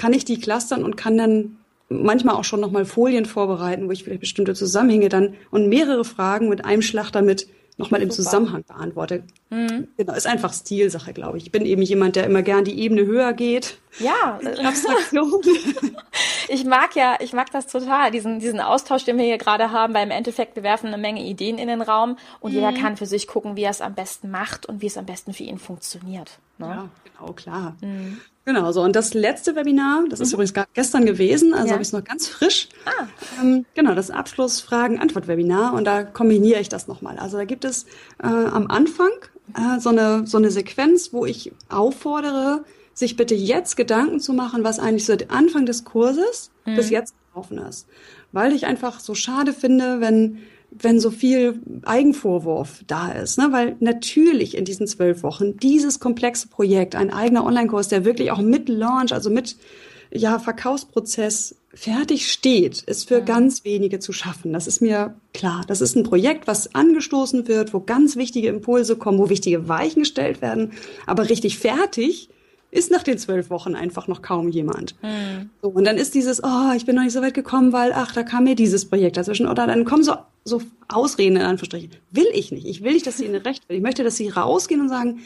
[0.00, 1.58] kann ich die clustern und kann dann
[1.90, 6.48] manchmal auch schon nochmal Folien vorbereiten, wo ich vielleicht bestimmte Zusammenhänge dann und mehrere Fragen
[6.48, 9.24] mit einem Schlag damit nochmal im Zusammenhang beantworte.
[9.50, 9.88] Mhm.
[9.98, 11.44] Genau, ist einfach Stilsache, glaube ich.
[11.44, 13.76] Ich bin eben jemand, der immer gern die Ebene höher geht.
[13.98, 15.42] Ja, Abstraktion.
[16.48, 19.92] ich mag ja, ich mag das total, diesen, diesen Austausch, den wir hier gerade haben,
[19.92, 22.58] weil im Endeffekt, wir werfen eine Menge Ideen in den Raum und mhm.
[22.58, 25.04] jeder kann für sich gucken, wie er es am besten macht und wie es am
[25.04, 26.38] besten für ihn funktioniert.
[26.56, 26.66] Ne?
[26.68, 27.76] Ja, genau, klar.
[27.82, 28.18] Mhm.
[28.46, 28.82] Genau, so.
[28.82, 30.42] Und das letzte Webinar, das ist mhm.
[30.42, 31.72] übrigens gestern gewesen, also ja.
[31.72, 32.68] habe ich es noch ganz frisch.
[32.84, 33.06] Ah.
[33.40, 37.18] Ähm, genau, das Abschlussfragen-Antwort-Webinar und da kombiniere ich das nochmal.
[37.18, 37.84] Also da gibt es
[38.22, 39.10] äh, am Anfang
[39.54, 42.64] äh, so, eine, so eine Sequenz, wo ich auffordere,
[42.94, 46.76] sich bitte jetzt Gedanken zu machen, was eigentlich seit Anfang des Kurses mhm.
[46.76, 47.86] bis jetzt gelaufen ist.
[48.32, 50.38] Weil ich einfach so schade finde, wenn
[50.70, 53.38] wenn so viel Eigenvorwurf da ist.
[53.38, 53.48] Ne?
[53.50, 58.40] Weil natürlich in diesen zwölf Wochen dieses komplexe Projekt, ein eigener Online-Kurs, der wirklich auch
[58.40, 59.56] mit Launch, also mit
[60.12, 63.20] ja, Verkaufsprozess fertig steht, ist für ja.
[63.20, 64.52] ganz wenige zu schaffen.
[64.52, 65.64] Das ist mir klar.
[65.68, 70.02] Das ist ein Projekt, was angestoßen wird, wo ganz wichtige Impulse kommen, wo wichtige Weichen
[70.02, 70.72] gestellt werden.
[71.06, 72.28] Aber richtig fertig
[72.72, 74.94] ist nach den zwölf Wochen einfach noch kaum jemand.
[75.02, 75.50] Mhm.
[75.62, 78.12] So, und dann ist dieses, oh, ich bin noch nicht so weit gekommen, weil, ach,
[78.12, 79.46] da kam mir dieses Projekt dazwischen.
[79.46, 80.14] Oder dann kommen so,
[80.44, 81.90] so Ausreden in Anführungsstrichen.
[82.10, 82.66] Will ich nicht.
[82.66, 83.76] Ich will nicht, dass sie ihnen recht will.
[83.76, 85.20] Ich möchte, dass sie rausgehen und sagen,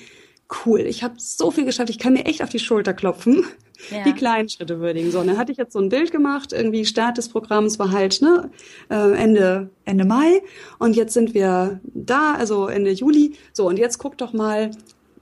[0.66, 3.44] cool, ich habe so viel geschafft, ich kann mir echt auf die Schulter klopfen,
[3.90, 4.04] ja.
[4.04, 5.10] die kleinen Schritte würdigen.
[5.10, 7.92] So, und dann hatte ich jetzt so ein Bild gemacht, irgendwie Start des Programms war
[7.92, 8.50] halt ne,
[8.90, 10.42] äh, Ende, Ende Mai
[10.78, 13.36] und jetzt sind wir da, also Ende Juli.
[13.52, 14.70] So, und jetzt guck doch mal,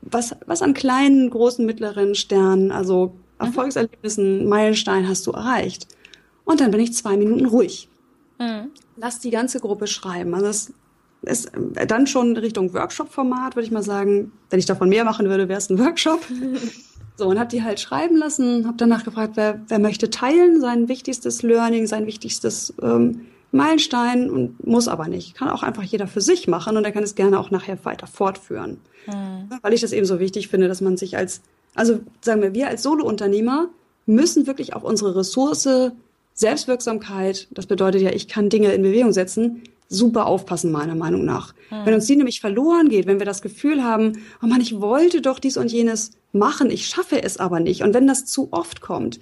[0.03, 3.15] was, was an kleinen, großen, mittleren Sternen, also.
[3.39, 5.89] Erfolgserlebnissen, Meilenstein hast du erreicht.
[6.45, 7.89] Und dann bin ich zwei Minuten ruhig.
[8.43, 8.71] Mhm.
[8.97, 10.35] Lass die ganze Gruppe schreiben.
[10.35, 10.73] Also das
[11.23, 11.53] ist
[11.87, 14.33] dann schon Richtung Workshop-Format, würde ich mal sagen.
[14.51, 16.21] Wenn ich davon mehr machen würde, wäre es ein Workshop.
[17.19, 20.89] So, und habe die halt schreiben lassen, habe danach gefragt, wer, wer möchte teilen, sein
[20.89, 25.35] wichtigstes Learning, sein wichtigstes ähm, Meilenstein und muss aber nicht.
[25.35, 28.07] Kann auch einfach jeder für sich machen und er kann es gerne auch nachher weiter
[28.07, 28.79] fortführen.
[29.07, 29.51] Mhm.
[29.61, 31.43] Weil ich das eben so wichtig finde, dass man sich als,
[31.75, 33.69] also sagen wir, wir als Solo-Unternehmer
[34.07, 35.93] müssen wirklich auf unsere Ressource
[36.43, 41.55] Selbstwirksamkeit, das bedeutet ja, ich kann Dinge in Bewegung setzen, super aufpassen, meiner Meinung nach.
[41.71, 41.87] Mhm.
[41.87, 45.21] Wenn uns die nämlich verloren geht, wenn wir das Gefühl haben, oh Mann, ich wollte
[45.21, 47.83] doch dies und jenes machen, ich schaffe es aber nicht.
[47.83, 49.21] Und wenn das zu oft kommt,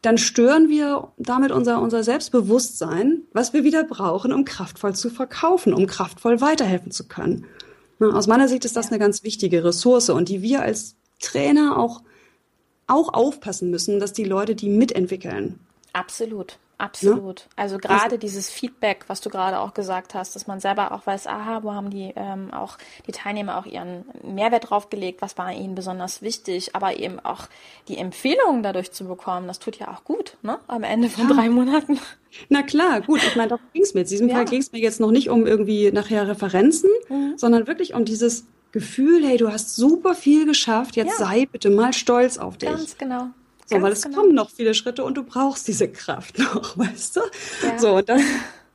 [0.00, 5.72] dann stören wir damit unser, unser Selbstbewusstsein, was wir wieder brauchen, um kraftvoll zu verkaufen,
[5.74, 7.46] um kraftvoll weiterhelfen zu können.
[8.00, 12.02] Aus meiner Sicht ist das eine ganz wichtige Ressource und die wir als Trainer auch,
[12.88, 15.60] auch aufpassen müssen, dass die Leute die mitentwickeln.
[15.92, 16.58] Absolut.
[16.82, 17.40] Absolut.
[17.40, 17.46] Ja?
[17.54, 21.06] Also gerade also, dieses Feedback, was du gerade auch gesagt hast, dass man selber auch
[21.06, 22.76] weiß, aha, wo haben die ähm, auch
[23.06, 27.46] die Teilnehmer auch ihren Mehrwert draufgelegt, was war ihnen besonders wichtig, aber eben auch
[27.86, 30.58] die Empfehlungen dadurch zu bekommen, das tut ja auch gut, ne?
[30.66, 31.36] Am Ende von ja.
[31.36, 32.00] drei Monaten.
[32.48, 33.22] Na klar, gut.
[33.22, 34.00] Ich meine, darum ging es mir.
[34.00, 34.34] In diesem ja.
[34.34, 37.34] Fall ging es mir jetzt noch nicht um irgendwie nachher Referenzen, mhm.
[37.36, 41.92] sondern wirklich um dieses Gefühl, hey, du hast super viel geschafft, jetzt sei bitte mal
[41.92, 42.70] stolz auf dich.
[42.70, 43.28] Ganz genau.
[43.66, 44.18] So, weil es genau.
[44.18, 47.20] kommen noch viele Schritte und du brauchst diese Kraft noch, weißt du?
[47.62, 47.78] Ja.
[47.78, 48.22] So, und das,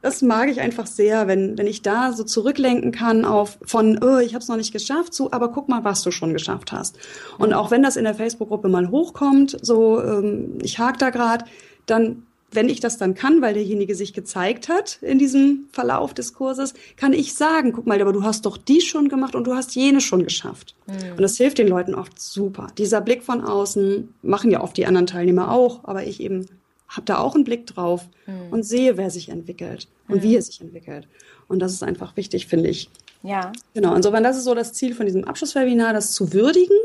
[0.01, 4.17] das mag ich einfach sehr, wenn, wenn ich da so zurücklenken kann auf von, oh,
[4.17, 6.97] ich habe es noch nicht geschafft, zu, aber guck mal, was du schon geschafft hast.
[7.38, 11.45] Und auch wenn das in der Facebook-Gruppe mal hochkommt, so, ähm, ich hake da gerade,
[11.88, 16.34] dann wenn ich das dann kann, weil derjenige sich gezeigt hat in diesem Verlauf des
[16.34, 19.54] Kurses, kann ich sagen, guck mal, aber du hast doch die schon gemacht und du
[19.54, 20.76] hast jene schon geschafft.
[20.88, 21.12] Mhm.
[21.12, 22.68] Und das hilft den Leuten oft super.
[22.78, 26.48] Dieser Blick von außen machen ja oft die anderen Teilnehmer auch, aber ich eben
[26.88, 28.52] habe da auch einen Blick drauf mhm.
[28.54, 30.24] und sehe, wer sich entwickelt und mhm.
[30.24, 31.08] wie er sich entwickelt.
[31.50, 32.89] Und das ist einfach wichtig, finde ich.
[33.24, 33.52] Ja.
[33.74, 33.93] Genau.
[33.93, 36.78] Insofern, das ist so das Ziel von diesem Abschlusswebinar, das zu würdigen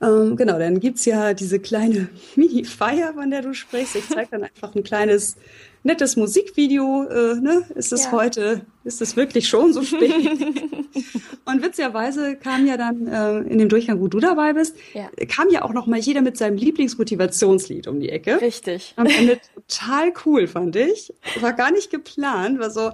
[0.00, 3.96] ähm, genau, dann gibt's ja diese kleine Mini-Feier, von der du sprichst.
[3.96, 5.36] Ich zeige dann einfach ein kleines,
[5.82, 7.04] nettes Musikvideo.
[7.04, 7.64] Äh, ne?
[7.74, 8.12] Ist es ja.
[8.12, 10.12] heute, ist es wirklich schon so spät?
[11.44, 15.10] Und witzigerweise kam ja dann äh, in dem Durchgang, wo du dabei bist, ja.
[15.26, 18.40] kam ja auch noch mal jeder mit seinem Lieblingsmotivationslied um die Ecke.
[18.40, 18.92] Richtig.
[18.96, 21.12] Am Ende total cool, fand ich.
[21.40, 22.92] War gar nicht geplant, war so,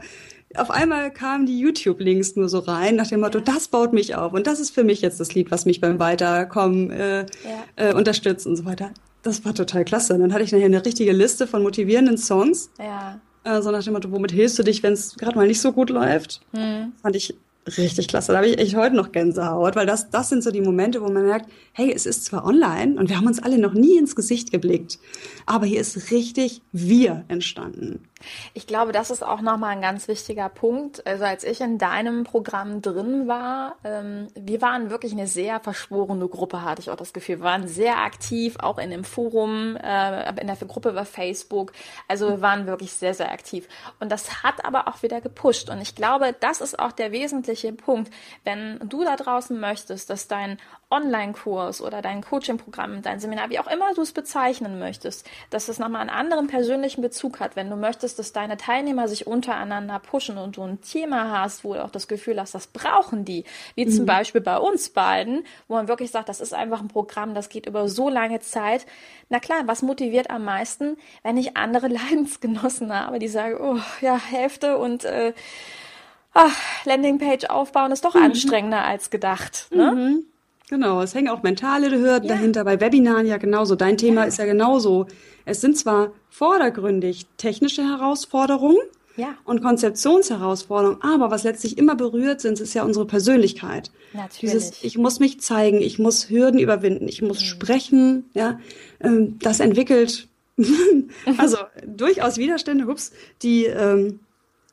[0.56, 3.44] auf einmal kamen die YouTube-Links nur so rein, nach dem Motto, ja.
[3.44, 5.98] das baut mich auf und das ist für mich jetzt das Lied, was mich beim
[5.98, 7.26] Weiterkommen äh, ja.
[7.76, 8.90] äh, unterstützt und so weiter.
[9.22, 10.14] Das war total klasse.
[10.14, 12.70] Und dann hatte ich nachher eine richtige Liste von motivierenden Songs.
[12.78, 13.20] Ja.
[13.44, 15.72] Äh, so nach dem Motto, womit hilfst du dich, wenn es gerade mal nicht so
[15.72, 16.42] gut läuft?
[16.52, 16.92] Hm.
[17.02, 17.34] Fand ich
[17.78, 18.32] richtig klasse.
[18.32, 21.08] Da habe ich echt heute noch Gänsehaut, weil das, das sind so die Momente, wo
[21.08, 24.16] man merkt, hey, es ist zwar online und wir haben uns alle noch nie ins
[24.16, 24.98] Gesicht geblickt,
[25.46, 28.00] aber hier ist richtig wir entstanden.
[28.52, 31.06] Ich glaube, das ist auch nochmal ein ganz wichtiger Punkt.
[31.06, 36.28] Also als ich in deinem Programm drin war, ähm, wir waren wirklich eine sehr verschworene
[36.28, 37.38] Gruppe, hatte ich auch das Gefühl.
[37.38, 41.72] Wir waren sehr aktiv, auch in dem Forum, äh, in der Gruppe über Facebook.
[42.08, 43.68] Also wir waren wirklich sehr, sehr aktiv.
[44.00, 45.70] Und das hat aber auch wieder gepusht.
[45.70, 48.12] Und ich glaube, das ist auch der wesentliche Punkt.
[48.44, 50.58] Wenn du da draußen möchtest, dass dein
[50.94, 55.78] Online-Kurs oder dein Coaching-Programm, dein Seminar, wie auch immer du es bezeichnen möchtest, dass es
[55.78, 60.38] nochmal einen anderen persönlichen Bezug hat, wenn du möchtest, dass deine Teilnehmer sich untereinander pushen
[60.38, 63.86] und du ein Thema hast, wo du auch das Gefühl hast, das brauchen die, wie
[63.86, 63.90] mhm.
[63.90, 67.48] zum Beispiel bei uns beiden, wo man wirklich sagt, das ist einfach ein Programm, das
[67.48, 68.86] geht über so lange Zeit.
[69.28, 74.16] Na klar, was motiviert am meisten, wenn ich andere Leidensgenossen habe, die sagen, oh ja,
[74.16, 75.32] Hälfte und äh,
[76.34, 78.24] ach, Landingpage aufbauen ist doch mhm.
[78.24, 79.68] anstrengender als gedacht.
[79.70, 79.92] Ne?
[79.92, 80.24] Mhm.
[80.70, 82.34] Genau, es hängen auch mentale Hürden ja.
[82.34, 83.74] dahinter, bei Webinaren ja genauso.
[83.74, 84.26] Dein Thema ja.
[84.28, 85.06] ist ja genauso.
[85.44, 88.78] Es sind zwar vordergründig technische Herausforderungen,
[89.16, 89.36] ja.
[89.44, 91.02] und Konzeptionsherausforderungen.
[91.02, 93.90] Aber was letztlich immer berührt sind, ist ja unsere Persönlichkeit.
[94.12, 94.40] Natürlich.
[94.40, 97.44] Dieses, ich muss mich zeigen, ich muss Hürden überwinden, ich muss mhm.
[97.44, 98.58] sprechen, ja,
[99.00, 100.28] ähm, das entwickelt
[101.36, 103.10] also durchaus Widerstände, ups,
[103.42, 104.20] die ähm,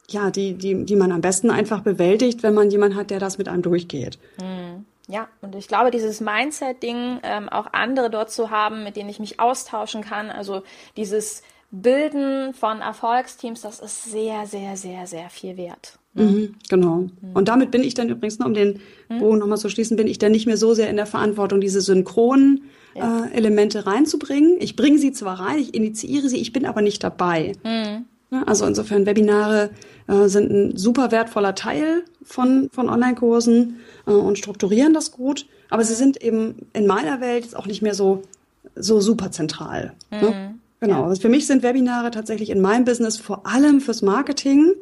[0.08, 3.38] ja, die, die, die man am besten einfach bewältigt, wenn man jemanden hat, der das
[3.38, 4.20] mit einem durchgeht.
[4.40, 4.86] Mhm.
[5.08, 9.20] Ja, und ich glaube, dieses Mindset-Ding, ähm, auch andere dort zu haben, mit denen ich
[9.20, 10.64] mich austauschen kann, also
[10.96, 11.42] dieses
[11.72, 15.98] Bilden von Erfolgsteams, das ist sehr, sehr, sehr, sehr viel wert.
[16.14, 16.24] Ne?
[16.24, 16.96] Mhm, genau.
[16.98, 17.10] Mhm.
[17.34, 19.20] Und damit bin ich dann übrigens, noch, um den mhm.
[19.20, 21.80] Bogen nochmal zu schließen, bin ich dann nicht mehr so sehr in der Verantwortung, diese
[21.80, 23.26] synchronen ja.
[23.26, 24.58] äh, Elemente reinzubringen.
[24.60, 27.54] Ich bringe sie zwar rein, ich initiiere sie, ich bin aber nicht dabei.
[27.64, 28.06] Mhm.
[28.32, 29.72] Ja, also insofern, Webinare
[30.08, 35.48] äh, sind ein super wertvoller Teil von, von Online-Kursen äh, und strukturieren das gut.
[35.70, 38.24] Aber sie sind eben in meiner Welt jetzt auch nicht mehr so,
[38.76, 39.94] so super zentral.
[40.10, 40.30] Ne?
[40.30, 40.60] Mhm.
[40.80, 41.02] Genau.
[41.02, 41.08] Ja.
[41.08, 44.74] Also für mich sind Webinare tatsächlich in meinem Business vor allem fürs Marketing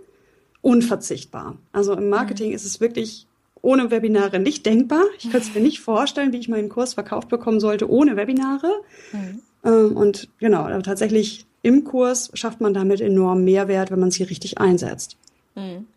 [0.61, 1.57] unverzichtbar.
[1.71, 2.55] Also im Marketing mhm.
[2.55, 3.25] ist es wirklich
[3.61, 5.03] ohne Webinare nicht denkbar.
[5.17, 8.71] Ich könnte es mir nicht vorstellen, wie ich meinen Kurs verkauft bekommen sollte ohne Webinare.
[9.11, 9.41] Mhm.
[9.65, 14.57] Ähm, und genau, tatsächlich im Kurs schafft man damit enorm Mehrwert, wenn man sie richtig
[14.57, 15.17] einsetzt.
[15.55, 15.87] Mhm.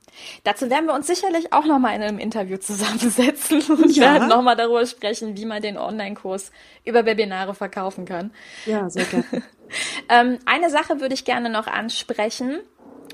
[0.45, 4.15] Dazu werden wir uns sicherlich auch nochmal in einem Interview zusammensetzen und ja.
[4.15, 6.51] werden nochmal darüber sprechen, wie man den Online-Kurs
[6.85, 8.31] über Webinare verkaufen kann.
[8.67, 9.25] Ja, sehr gerne.
[10.09, 12.61] ähm, eine Sache würde ich gerne noch ansprechen.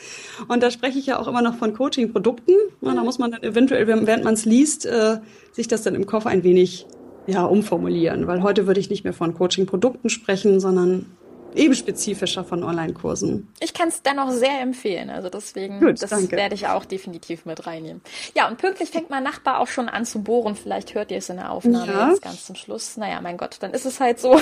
[0.47, 2.53] Und da spreche ich ja auch immer noch von Coaching-Produkten.
[2.81, 5.19] Da muss man dann eventuell, während man es liest, äh,
[5.51, 6.85] sich das dann im Kopf ein wenig
[7.27, 8.27] ja, umformulieren.
[8.27, 11.05] Weil heute würde ich nicht mehr von Coaching-Produkten sprechen, sondern
[11.55, 13.51] eben spezifischer von Online-Kursen.
[13.59, 15.09] Ich kann es dennoch sehr empfehlen.
[15.09, 16.35] Also deswegen, Gut, das danke.
[16.35, 18.01] werde ich auch definitiv mit reinnehmen.
[18.35, 20.55] Ja, und pünktlich fängt mein Nachbar auch schon an zu bohren.
[20.55, 22.09] Vielleicht hört ihr es in der Aufnahme ja.
[22.09, 22.97] jetzt ganz zum Schluss.
[22.97, 24.39] Naja, mein Gott, dann ist es halt so.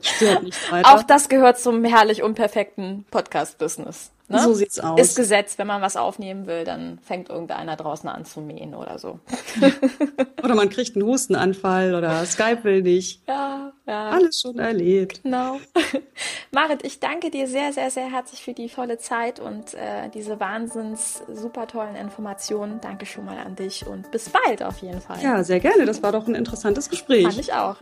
[0.00, 0.94] Stört nicht weiter.
[0.94, 4.12] Auch das gehört zum herrlich unperfekten Podcast-Business.
[4.28, 4.40] Ne?
[4.40, 5.00] So sieht's aus.
[5.00, 8.98] Ist Gesetz, wenn man was aufnehmen will, dann fängt irgendeiner draußen an zu mähen oder
[8.98, 9.20] so.
[10.42, 13.22] oder man kriegt einen Hustenanfall oder Skype will nicht.
[13.36, 14.10] Ja, ja.
[14.10, 15.22] Alles schon erlebt.
[15.22, 15.58] Genau.
[16.52, 20.40] Marit, ich danke dir sehr, sehr, sehr herzlich für die volle Zeit und äh, diese
[20.40, 22.80] wahnsinns super tollen Informationen.
[22.80, 25.22] Danke schon mal an dich und bis bald auf jeden Fall.
[25.22, 25.84] Ja, sehr gerne.
[25.84, 27.24] Das war doch ein interessantes Gespräch.
[27.24, 27.76] Fand ich auch.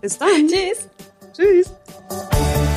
[0.00, 0.48] bis dann.
[0.48, 0.88] Tschüss.
[1.32, 2.76] Tschüss.